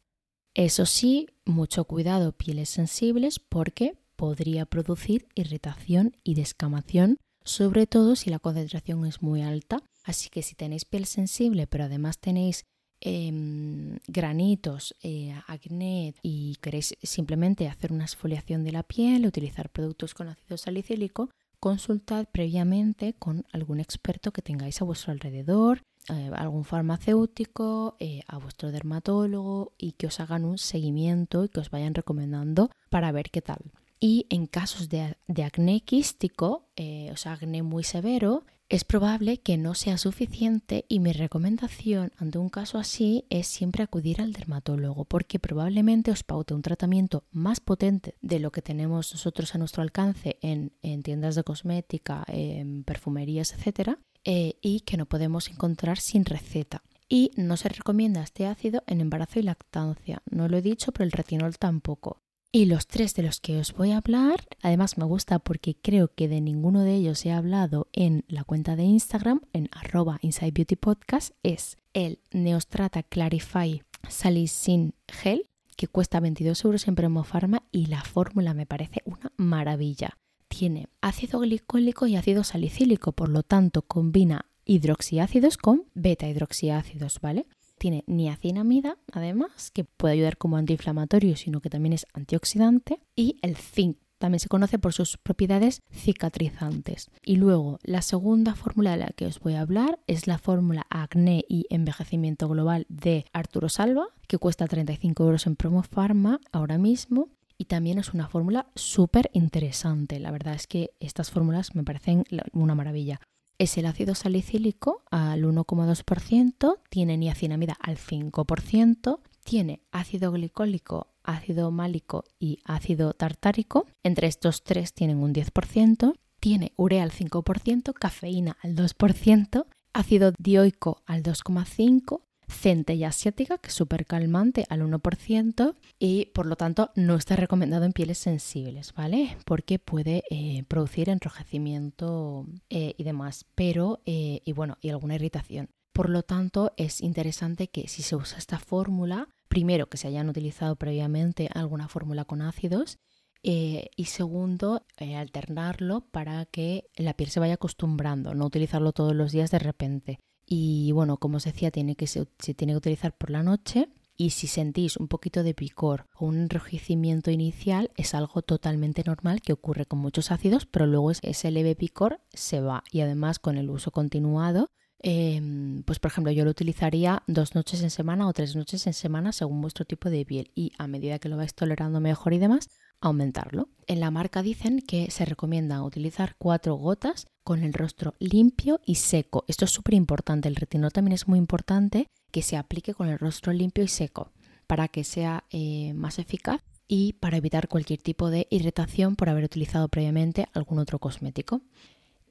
Eso 0.53 0.85
sí, 0.85 1.27
mucho 1.45 1.85
cuidado 1.85 2.31
pieles 2.31 2.69
sensibles 2.69 3.39
porque 3.39 3.97
podría 4.15 4.65
producir 4.65 5.27
irritación 5.35 6.17
y 6.23 6.33
descamación, 6.33 7.17
sobre 7.43 7.87
todo 7.87 8.15
si 8.15 8.29
la 8.29 8.39
concentración 8.39 9.05
es 9.05 9.21
muy 9.21 9.41
alta. 9.41 9.81
Así 10.03 10.29
que 10.29 10.41
si 10.41 10.55
tenéis 10.55 10.85
piel 10.85 11.05
sensible 11.05 11.67
pero 11.67 11.85
además 11.85 12.19
tenéis 12.19 12.65
em, 13.01 13.99
granitos, 14.07 14.95
eh, 15.03 15.33
acné 15.47 16.15
y 16.21 16.57
queréis 16.61 16.95
simplemente 17.01 17.67
hacer 17.67 17.93
una 17.93 18.03
exfoliación 18.03 18.63
de 18.63 18.71
la 18.73 18.83
piel, 18.83 19.25
utilizar 19.25 19.69
productos 19.69 20.13
con 20.13 20.27
ácido 20.27 20.57
salicílico, 20.57 21.29
consultad 21.59 22.25
previamente 22.31 23.13
con 23.13 23.45
algún 23.51 23.79
experto 23.79 24.31
que 24.31 24.41
tengáis 24.41 24.81
a 24.81 24.85
vuestro 24.85 25.11
alrededor, 25.11 25.83
eh, 26.09 26.31
algún 26.35 26.63
farmacéutico, 26.65 27.95
eh, 27.99 28.21
a 28.27 28.37
vuestro 28.37 28.71
dermatólogo 28.71 29.73
y 29.77 29.91
que 29.93 30.07
os 30.07 30.19
hagan 30.19 30.45
un 30.45 30.57
seguimiento 30.57 31.43
y 31.43 31.49
que 31.49 31.59
os 31.59 31.69
vayan 31.69 31.93
recomendando 31.93 32.71
para 32.89 33.11
ver 33.11 33.29
qué 33.29 33.41
tal. 33.41 33.71
Y 33.99 34.25
en 34.29 34.47
casos 34.47 34.89
de, 34.89 35.15
acné 35.43 35.81
quístico, 35.81 36.69
eh, 36.75 37.09
o 37.11 37.17
sea, 37.17 37.33
acné 37.33 37.63
muy 37.63 37.83
severo, 37.83 38.43
es 38.69 38.83
probable 38.83 39.39
que 39.39 39.57
no 39.57 39.73
sea 39.73 39.97
suficiente 39.97 40.85
y 40.87 40.99
mi 40.99 41.11
recomendación 41.11 42.11
ante 42.17 42.37
un 42.37 42.49
caso 42.49 42.77
así 42.77 43.25
es 43.31 43.47
siempre 43.47 43.81
acudir 43.81 44.21
al 44.21 44.31
dermatólogo 44.31 45.05
porque 45.05 45.39
probablemente 45.39 46.11
os 46.11 46.23
paute 46.23 46.53
un 46.53 46.61
tratamiento 46.61 47.23
más 47.31 47.61
potente 47.61 48.13
de 48.21 48.37
lo 48.37 48.51
que 48.51 48.61
tenemos 48.61 49.11
nosotros 49.11 49.55
a 49.55 49.57
nuestro 49.57 49.81
alcance 49.81 50.37
en, 50.41 50.71
tiendas 51.01 51.33
de 51.33 51.43
cosmética, 51.43 52.23
en 52.27 52.83
perfumerías, 52.83 53.53
etc. 53.53 53.97
Eh, 54.23 54.55
y 54.61 54.81
que 54.81 54.97
no 54.97 55.05
podemos 55.05 55.49
encontrar 55.49 55.99
sin 55.99 56.25
receta. 56.25 56.83
Y 57.07 57.31
no 57.35 57.57
se 57.57 57.69
recomienda 57.69 58.21
este 58.21 58.45
ácido 58.45 58.83
en 58.85 59.01
embarazo 59.01 59.39
y 59.39 59.43
lactancia. 59.43 60.21
No 60.29 60.47
lo 60.47 60.57
he 60.57 60.61
dicho, 60.61 60.91
pero 60.91 61.05
el 61.05 61.11
retinol 61.11 61.57
tampoco. 61.57 62.21
Y 62.51 62.65
los 62.65 62.87
tres 62.87 63.13
de 63.13 63.21
los 63.23 63.39
que 63.39 63.59
os 63.59 63.73
voy 63.73 63.91
a 63.91 63.97
hablar, 63.97 64.47
además 64.63 64.97
me 64.97 65.05
gusta 65.05 65.37
porque 65.37 65.75
creo 65.75 66.13
que 66.13 66.27
de 66.27 66.41
ninguno 66.41 66.81
de 66.81 66.95
ellos 66.95 67.23
he 67.25 67.31
hablado 67.31 67.87
en 67.93 68.25
la 68.27 68.43
cuenta 68.43 68.75
de 68.75 68.83
Instagram, 68.83 69.41
en 69.53 69.69
arroba 69.71 70.17
Inside 70.21 70.51
Beauty 70.51 70.75
Podcast, 70.75 71.35
es 71.43 71.77
el 71.93 72.19
Neostrata 72.31 73.03
Clarify 73.03 73.83
Salicin 74.07 74.95
Gel, 75.07 75.47
que 75.75 75.87
cuesta 75.87 76.19
22 76.19 76.65
euros 76.65 76.87
en 76.87 76.95
Promofarma 76.95 77.63
y 77.71 77.85
la 77.85 78.03
fórmula 78.03 78.55
me 78.55 78.65
parece 78.65 79.03
una 79.05 79.31
maravilla. 79.37 80.17
Tiene 80.49 80.87
ácido 80.99 81.39
glicólico 81.39 82.05
y 82.07 82.17
ácido 82.17 82.43
salicílico, 82.43 83.13
por 83.13 83.29
lo 83.29 83.43
tanto 83.43 83.83
combina 83.83 84.45
hidroxiácidos 84.65 85.57
con 85.57 85.85
beta 85.93 86.27
hidroxiácidos, 86.27 87.21
¿vale? 87.21 87.47
Tiene 87.77 88.03
niacinamida, 88.07 88.97
además, 89.13 89.71
que 89.71 89.85
puede 89.85 90.15
ayudar 90.15 90.37
como 90.37 90.57
antiinflamatorio, 90.57 91.37
sino 91.37 91.61
que 91.61 91.69
también 91.69 91.93
es 91.93 92.05
antioxidante. 92.13 92.99
Y 93.15 93.37
el 93.41 93.55
zinc, 93.55 93.97
También 94.17 94.41
se 94.41 94.49
conoce 94.49 94.77
por 94.79 94.91
sus 94.91 95.15
propiedades 95.17 95.81
cicatrizantes. 95.93 97.09
Y 97.23 97.37
luego, 97.37 97.79
la 97.83 98.01
segunda 98.01 98.53
fórmula 98.53 98.91
de 98.91 98.97
la 98.97 99.07
que 99.15 99.25
os 99.25 99.39
voy 99.39 99.53
a 99.53 99.61
hablar 99.61 99.99
es 100.07 100.27
la 100.27 100.37
fórmula 100.37 100.85
acné 100.89 101.45
y 101.47 101.67
envejecimiento 101.69 102.49
global 102.49 102.85
de 102.89 103.23
Arturo 103.31 103.69
Salva, 103.69 104.07
que 104.27 104.37
cuesta 104.37 104.67
35 104.67 105.23
euros 105.23 105.47
en 105.47 105.55
Promo 105.55 105.83
Pharma 105.83 106.41
ahora 106.51 106.77
mismo. 106.77 107.29
Y 107.61 107.65
también 107.65 107.99
es 107.99 108.13
una 108.13 108.29
fórmula 108.29 108.71
súper 108.73 109.29
interesante. 109.33 110.17
La 110.19 110.31
verdad 110.31 110.53
es 110.55 110.65
que 110.65 110.91
estas 111.01 111.29
fórmulas 111.29 111.75
me 111.75 111.83
parecen 111.83 112.23
una 112.53 112.73
maravilla. 112.73 113.19
Es 113.57 113.77
el 113.77 113.85
ácido 113.85 114.15
salicílico 114.15 115.03
al 115.11 115.43
1,2%, 115.43 116.79
tiene 116.89 117.17
niacinamida 117.17 117.75
al 117.81 117.97
5%, 117.97 119.19
tiene 119.43 119.81
ácido 119.91 120.31
glicólico, 120.31 121.07
ácido 121.23 121.69
málico 121.69 122.23
y 122.39 122.59
ácido 122.63 123.13
tartárico. 123.13 123.85
Entre 124.03 124.27
estos 124.27 124.63
tres 124.63 124.93
tienen 124.93 125.17
un 125.17 125.33
10%. 125.33 126.13
Tiene 126.39 126.71
urea 126.77 127.03
al 127.03 127.11
5%, 127.11 127.93
cafeína 127.93 128.55
al 128.63 128.73
2%, 128.75 129.65
ácido 129.91 130.31
dioico 130.39 131.03
al 131.05 131.21
2,5%, 131.21 132.21
centella 132.49 133.09
asiática, 133.09 133.57
que 133.57 133.69
es 133.69 133.73
súper 133.73 134.05
calmante, 134.05 134.65
al 134.69 134.81
1%, 134.81 135.75
y 135.99 136.25
por 136.27 136.45
lo 136.45 136.55
tanto 136.55 136.91
no 136.95 137.15
está 137.15 137.35
recomendado 137.35 137.85
en 137.85 137.93
pieles 137.93 138.17
sensibles, 138.17 138.93
¿vale? 138.93 139.37
Porque 139.45 139.79
puede 139.79 140.23
eh, 140.29 140.63
producir 140.67 141.09
enrojecimiento 141.09 142.47
eh, 142.69 142.95
y 142.97 143.03
demás, 143.03 143.45
pero, 143.55 144.01
eh, 144.05 144.41
y 144.43 144.53
bueno, 144.53 144.77
y 144.81 144.89
alguna 144.89 145.15
irritación. 145.15 145.69
Por 145.93 146.09
lo 146.09 146.23
tanto, 146.23 146.73
es 146.77 147.01
interesante 147.01 147.69
que 147.69 147.87
si 147.87 148.01
se 148.01 148.15
usa 148.15 148.37
esta 148.37 148.59
fórmula, 148.59 149.27
primero 149.47 149.87
que 149.87 149.97
se 149.97 150.07
hayan 150.07 150.29
utilizado 150.29 150.75
previamente 150.75 151.49
alguna 151.53 151.87
fórmula 151.87 152.25
con 152.25 152.41
ácidos 152.41 152.99
y 153.41 154.05
segundo, 154.05 154.85
alternarlo 154.97 156.01
para 156.11 156.45
que 156.45 156.89
la 156.97 157.13
piel 157.13 157.29
se 157.29 157.39
vaya 157.39 157.53
acostumbrando, 157.53 158.33
no 158.33 158.45
utilizarlo 158.45 158.91
todos 158.91 159.15
los 159.15 159.31
días 159.31 159.49
de 159.49 159.59
repente. 159.59 160.19
Y 160.51 160.91
bueno, 160.93 161.17
como 161.17 161.37
os 161.37 161.43
decía, 161.43 161.69
tiene 161.69 161.95
que 161.95 162.07
se, 162.07 162.25
tiene 162.25 162.73
que 162.73 162.77
utilizar 162.77 163.15
por 163.15 163.29
la 163.29 163.43
noche. 163.43 163.87
Y 164.17 164.31
si 164.31 164.47
sentís 164.47 164.97
un 164.97 165.07
poquito 165.07 165.43
de 165.43 165.53
picor 165.53 166.07
o 166.17 166.25
un 166.25 166.39
enrojecimiento 166.39 167.29
inicial, 167.29 167.91
es 167.95 168.15
algo 168.15 168.41
totalmente 168.41 169.03
normal 169.05 169.41
que 169.41 169.53
ocurre 169.53 169.85
con 169.85 169.99
muchos 169.99 170.31
ácidos, 170.31 170.65
pero 170.65 170.87
luego 170.87 171.11
ese 171.11 171.51
leve 171.51 171.75
picor 171.75 172.19
se 172.33 172.61
va. 172.61 172.83
Y 172.91 173.01
además, 173.01 173.37
con 173.37 173.57
el 173.57 173.69
uso 173.69 173.91
continuado, 173.91 174.71
em, 174.97 175.83
pues 175.83 175.99
por 175.99 176.11
ejemplo, 176.11 176.33
yo 176.33 176.43
lo 176.43 176.51
utilizaría 176.51 177.21
dos 177.27 177.53
noches 177.53 177.83
en 177.83 177.91
semana 177.91 178.27
o 178.27 178.33
tres 178.33 178.55
noches 178.55 178.87
en 178.87 178.93
semana 178.93 179.31
según 179.31 179.61
vuestro 179.61 179.85
tipo 179.85 180.09
de 180.09 180.25
piel. 180.25 180.51
Y 180.55 180.71
a 180.79 180.87
medida 180.87 181.19
que 181.19 181.29
lo 181.29 181.37
vais 181.37 181.53
tolerando 181.53 182.01
mejor 182.01 182.33
y 182.33 182.39
demás, 182.39 182.67
aumentarlo. 183.01 183.69
En 183.87 183.99
la 183.99 184.11
marca 184.11 184.43
dicen 184.43 184.81
que 184.81 185.09
se 185.11 185.25
recomienda 185.25 185.83
utilizar 185.83 186.35
cuatro 186.37 186.75
gotas 186.75 187.27
con 187.43 187.63
el 187.63 187.73
rostro 187.73 188.15
limpio 188.19 188.79
y 188.85 188.95
seco. 188.95 189.45
Esto 189.47 189.65
es 189.65 189.71
súper 189.71 189.95
importante. 189.95 190.47
El 190.47 190.55
retinol 190.55 190.91
también 190.91 191.13
es 191.13 191.27
muy 191.27 191.39
importante 191.39 192.07
que 192.31 192.41
se 192.41 192.57
aplique 192.57 192.93
con 192.93 193.07
el 193.07 193.19
rostro 193.19 193.53
limpio 193.53 193.83
y 193.83 193.87
seco 193.87 194.31
para 194.67 194.87
que 194.87 195.03
sea 195.03 195.45
eh, 195.49 195.93
más 195.95 196.19
eficaz 196.19 196.61
y 196.87 197.13
para 197.13 197.37
evitar 197.37 197.67
cualquier 197.67 198.01
tipo 198.01 198.29
de 198.29 198.47
irritación 198.49 199.15
por 199.15 199.29
haber 199.29 199.43
utilizado 199.43 199.87
previamente 199.87 200.47
algún 200.53 200.79
otro 200.79 200.99
cosmético. 200.99 201.61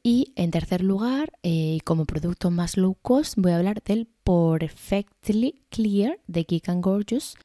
Y 0.03 0.33
en 0.37 0.51
tercer 0.51 0.83
lugar, 0.83 1.33
eh, 1.43 1.79
como 1.85 2.05
producto 2.05 2.51
más 2.51 2.77
low 2.77 2.97
cost, 3.03 3.35
voy 3.37 3.53
a 3.53 3.57
hablar 3.57 3.83
del 3.83 4.09
Perfectly 4.25 5.65
Clear 5.71 6.21
de 6.27 6.45
Geek 6.45 6.69
Gorgeous, 6.77 7.37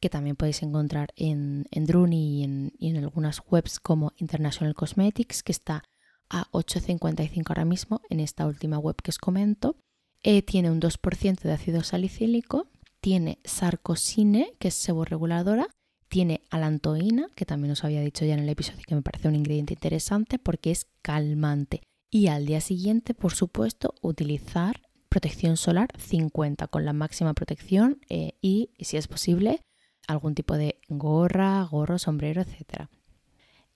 que 0.00 0.10
también 0.10 0.36
podéis 0.36 0.62
encontrar 0.62 1.12
en, 1.16 1.66
en 1.70 1.84
Druni 1.86 2.42
y 2.78 2.88
en, 2.88 2.96
algunas 2.96 3.42
webs 3.50 3.80
como 3.80 4.12
International 4.16 4.74
Cosmetics, 4.74 5.42
que 5.42 5.52
está 5.52 5.84
a 6.30 6.50
8,55 6.52 7.44
ahora 7.48 7.64
mismo 7.64 8.00
en 8.10 8.20
esta 8.20 8.46
última 8.46 8.78
web 8.78 8.96
que 9.02 9.10
os 9.10 9.18
comento. 9.18 9.76
Eh, 10.22 10.42
tiene 10.42 10.70
un 10.70 10.80
2% 10.80 11.40
de 11.40 11.52
ácido 11.52 11.82
salicílico, 11.82 12.68
tiene 13.00 13.38
sarcosine, 13.44 14.54
que 14.58 14.68
es 14.68 14.74
seborreguladora, 14.74 15.68
tiene 16.08 16.42
alantoína, 16.50 17.28
que 17.34 17.46
también 17.46 17.72
os 17.72 17.84
había 17.84 18.00
dicho 18.00 18.24
ya 18.24 18.34
en 18.34 18.40
el 18.40 18.48
episodio 18.48 18.82
que 18.86 18.94
me 18.94 19.02
parece 19.02 19.28
un 19.28 19.36
ingrediente 19.36 19.74
interesante 19.74 20.38
porque 20.38 20.70
es 20.70 20.86
calmante. 21.02 21.82
Y 22.10 22.28
al 22.28 22.46
día 22.46 22.60
siguiente, 22.60 23.14
por 23.14 23.34
supuesto, 23.34 23.94
utilizar 24.00 24.80
protección 25.08 25.56
solar 25.56 25.88
50 25.98 26.68
con 26.68 26.84
la 26.84 26.92
máxima 26.92 27.34
protección 27.34 28.00
eh, 28.08 28.32
y, 28.40 28.70
si 28.78 28.96
es 28.96 29.08
posible, 29.08 29.60
algún 30.08 30.34
tipo 30.34 30.56
de 30.56 30.80
gorra, 30.88 31.62
gorro, 31.62 31.98
sombrero, 31.98 32.42
etc. 32.42 32.88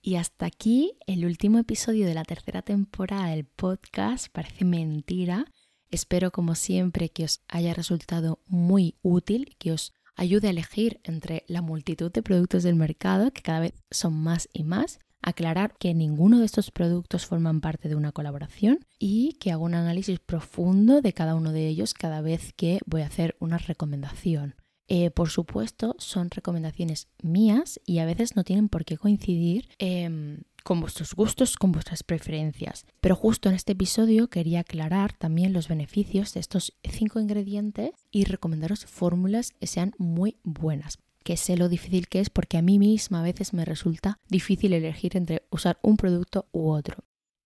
Y 0.01 0.15
hasta 0.15 0.47
aquí 0.47 0.97
el 1.07 1.25
último 1.25 1.59
episodio 1.59 2.05
de 2.05 2.13
la 2.13 2.25
tercera 2.25 2.61
temporada 2.61 3.27
del 3.27 3.45
podcast. 3.45 4.27
Parece 4.33 4.65
mentira. 4.65 5.45
Espero 5.91 6.31
como 6.31 6.55
siempre 6.55 7.09
que 7.09 7.23
os 7.23 7.41
haya 7.47 7.73
resultado 7.73 8.39
muy 8.47 8.95
útil, 9.01 9.55
que 9.59 9.71
os 9.71 9.93
ayude 10.15 10.47
a 10.47 10.51
elegir 10.51 10.99
entre 11.03 11.43
la 11.47 11.61
multitud 11.61 12.11
de 12.11 12.23
productos 12.23 12.63
del 12.63 12.75
mercado, 12.75 13.31
que 13.31 13.43
cada 13.43 13.61
vez 13.61 13.73
son 13.91 14.13
más 14.13 14.49
y 14.51 14.63
más. 14.63 14.99
Aclarar 15.21 15.77
que 15.77 15.93
ninguno 15.93 16.39
de 16.39 16.45
estos 16.45 16.69
productos 16.71 17.25
forman 17.25 17.61
parte 17.61 17.87
de 17.87 17.95
una 17.95 18.11
colaboración 18.11 18.79
y 18.99 19.37
que 19.39 19.51
hago 19.51 19.63
un 19.63 19.75
análisis 19.75 20.19
profundo 20.19 21.01
de 21.01 21.13
cada 21.13 21.35
uno 21.35 21.53
de 21.53 21.67
ellos 21.67 21.93
cada 21.93 22.19
vez 22.19 22.51
que 22.53 22.79
voy 22.85 23.03
a 23.03 23.07
hacer 23.07 23.37
una 23.39 23.57
recomendación. 23.57 24.55
Eh, 24.95 25.09
por 25.09 25.31
supuesto, 25.31 25.95
son 25.97 26.29
recomendaciones 26.29 27.07
mías 27.23 27.81
y 27.83 27.97
a 27.97 28.05
veces 28.05 28.35
no 28.35 28.43
tienen 28.43 28.69
por 28.69 28.85
qué 28.85 28.95
coincidir 28.95 29.67
em, 29.79 30.43
con 30.63 30.81
vuestros 30.81 31.15
gustos, 31.15 31.55
con 31.55 31.71
vuestras 31.71 32.03
preferencias. 32.03 32.85
Pero 33.01 33.15
justo 33.15 33.49
en 33.49 33.55
este 33.55 33.71
episodio 33.71 34.29
quería 34.29 34.59
aclarar 34.59 35.13
también 35.13 35.51
los 35.51 35.67
beneficios 35.67 36.35
de 36.35 36.41
estos 36.41 36.77
cinco 36.83 37.19
ingredientes 37.19 37.89
y 38.11 38.25
recomendaros 38.25 38.85
fórmulas 38.85 39.49
que 39.59 39.65
sean 39.65 39.95
muy 39.97 40.37
buenas 40.43 40.99
que 41.23 41.37
sé 41.37 41.55
lo 41.55 41.69
difícil 41.69 42.09
que 42.09 42.19
es 42.19 42.29
porque 42.29 42.57
a 42.57 42.61
mí 42.61 42.77
misma 42.77 43.21
a 43.21 43.23
veces 43.23 43.53
me 43.53 43.63
resulta 43.63 44.19
difícil 44.27 44.73
elegir 44.73 45.15
entre 45.15 45.47
usar 45.49 45.79
un 45.81 45.95
producto 45.95 46.47
u 46.51 46.69
otro. 46.69 46.97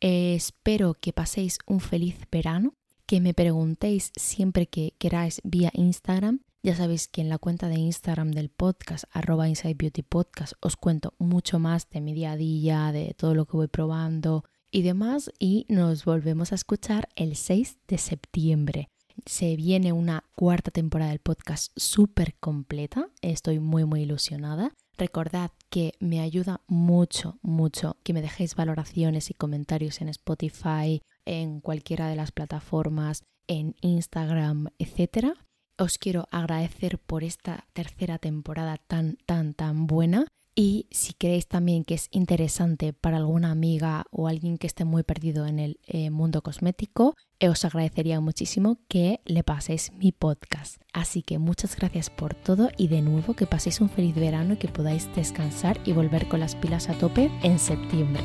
espero 0.02 0.96
que 0.96 1.14
paséis 1.14 1.60
un 1.68 1.80
feliz 1.80 2.18
verano, 2.32 2.74
que 3.06 3.22
me 3.22 3.36
preguntéis 3.36 4.12
siempre 4.16 4.66
que 4.66 4.96
queráis 4.98 5.42
vía 5.44 5.72
Instagram 5.76 6.42
ya 6.64 6.76
sabéis 6.76 7.08
que 7.08 7.22
en 7.22 7.30
la 7.30 7.38
cuenta 7.38 7.70
de 7.70 7.76
Instagram 7.76 8.32
del 8.32 8.50
podcast, 8.50 9.06
arroba 9.12 9.48
Inside 9.48 9.76
Beauty 9.76 10.02
Podcast, 10.02 10.54
os 10.60 10.76
cuento 10.76 11.14
mucho 11.20 11.60
más 11.60 11.90
de 11.90 12.02
mi 12.02 12.14
día 12.14 12.32
a 12.32 12.38
día, 12.38 12.92
de 12.92 13.14
todo 13.18 13.36
lo 13.36 13.46
que 13.46 13.58
voy 13.58 13.68
probando 13.68 14.44
y 14.72 14.82
demás. 14.82 15.32
Y 15.40 15.66
nos 15.70 16.04
volvemos 16.04 16.52
a 16.52 16.56
escuchar 16.56 17.10
el 17.16 17.36
6 17.36 17.78
de 17.88 17.98
septiembre. 17.98 18.90
Se 19.26 19.56
viene 19.56 19.94
una 19.94 20.24
cuarta 20.36 20.72
temporada 20.72 21.12
del 21.12 21.20
podcast 21.20 21.72
súper 21.76 22.36
completa. 22.40 23.10
Estoy 23.22 23.60
muy, 23.60 23.86
muy 23.86 24.02
ilusionada. 24.02 24.74
Recordad 24.98 25.52
que 25.70 25.94
me 26.00 26.22
ayuda 26.22 26.62
mucho, 26.68 27.38
mucho 27.42 27.98
que 28.04 28.14
me 28.14 28.22
dejéis 28.22 28.56
valoraciones 28.56 29.30
y 29.30 29.36
comentarios 29.36 30.02
en 30.02 30.10
Spotify, 30.10 31.02
en 31.26 31.62
cualquiera 31.62 32.10
de 32.10 32.16
las 32.16 32.32
plataformas, 32.32 33.24
en 33.48 33.76
Instagram, 33.82 34.68
etcétera 34.80 35.47
os 35.78 35.98
quiero 35.98 36.28
agradecer 36.32 37.00
por 37.00 37.24
esta 37.24 37.66
tercera 37.74 38.18
temporada 38.18 38.78
tan, 38.78 39.18
tan, 39.26 39.54
tan 39.54 39.88
buena. 39.88 40.28
Y 40.60 40.88
si 40.90 41.14
creéis 41.14 41.48
también 41.48 41.84
que 41.84 41.94
es 41.94 42.08
interesante 42.10 42.92
para 42.92 43.18
alguna 43.18 43.52
amiga 43.52 44.06
o 44.10 44.28
alguien 44.28 44.58
que 44.58 44.66
esté 44.66 44.86
muy 44.86 45.04
perdido 45.04 45.46
en 45.46 45.60
el 45.60 45.80
eh, 45.86 46.10
mundo 46.10 46.42
cosmético, 46.42 47.14
eh, 47.40 47.50
os 47.50 47.64
agradecería 47.64 48.20
muchísimo 48.22 48.80
que 48.88 49.22
le 49.26 49.44
paséis 49.44 49.92
mi 49.94 50.12
podcast. 50.12 50.82
Así 50.94 51.22
que 51.22 51.38
muchas 51.38 51.76
gracias 51.76 52.10
por 52.10 52.34
todo 52.34 52.72
y 52.76 52.88
de 52.88 53.04
nuevo 53.04 53.36
que 53.36 53.46
paséis 53.46 53.82
un 53.82 53.90
feliz 53.90 54.16
verano 54.16 54.56
y 54.56 54.58
que 54.58 54.68
podáis 54.68 55.14
descansar 55.16 55.80
y 55.86 55.94
volver 55.94 56.28
con 56.28 56.40
las 56.40 56.56
pilas 56.56 56.90
a 56.90 56.94
tope 56.98 57.30
en 57.44 57.60
septiembre. 57.60 58.24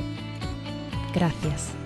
Gracias. 1.15 1.82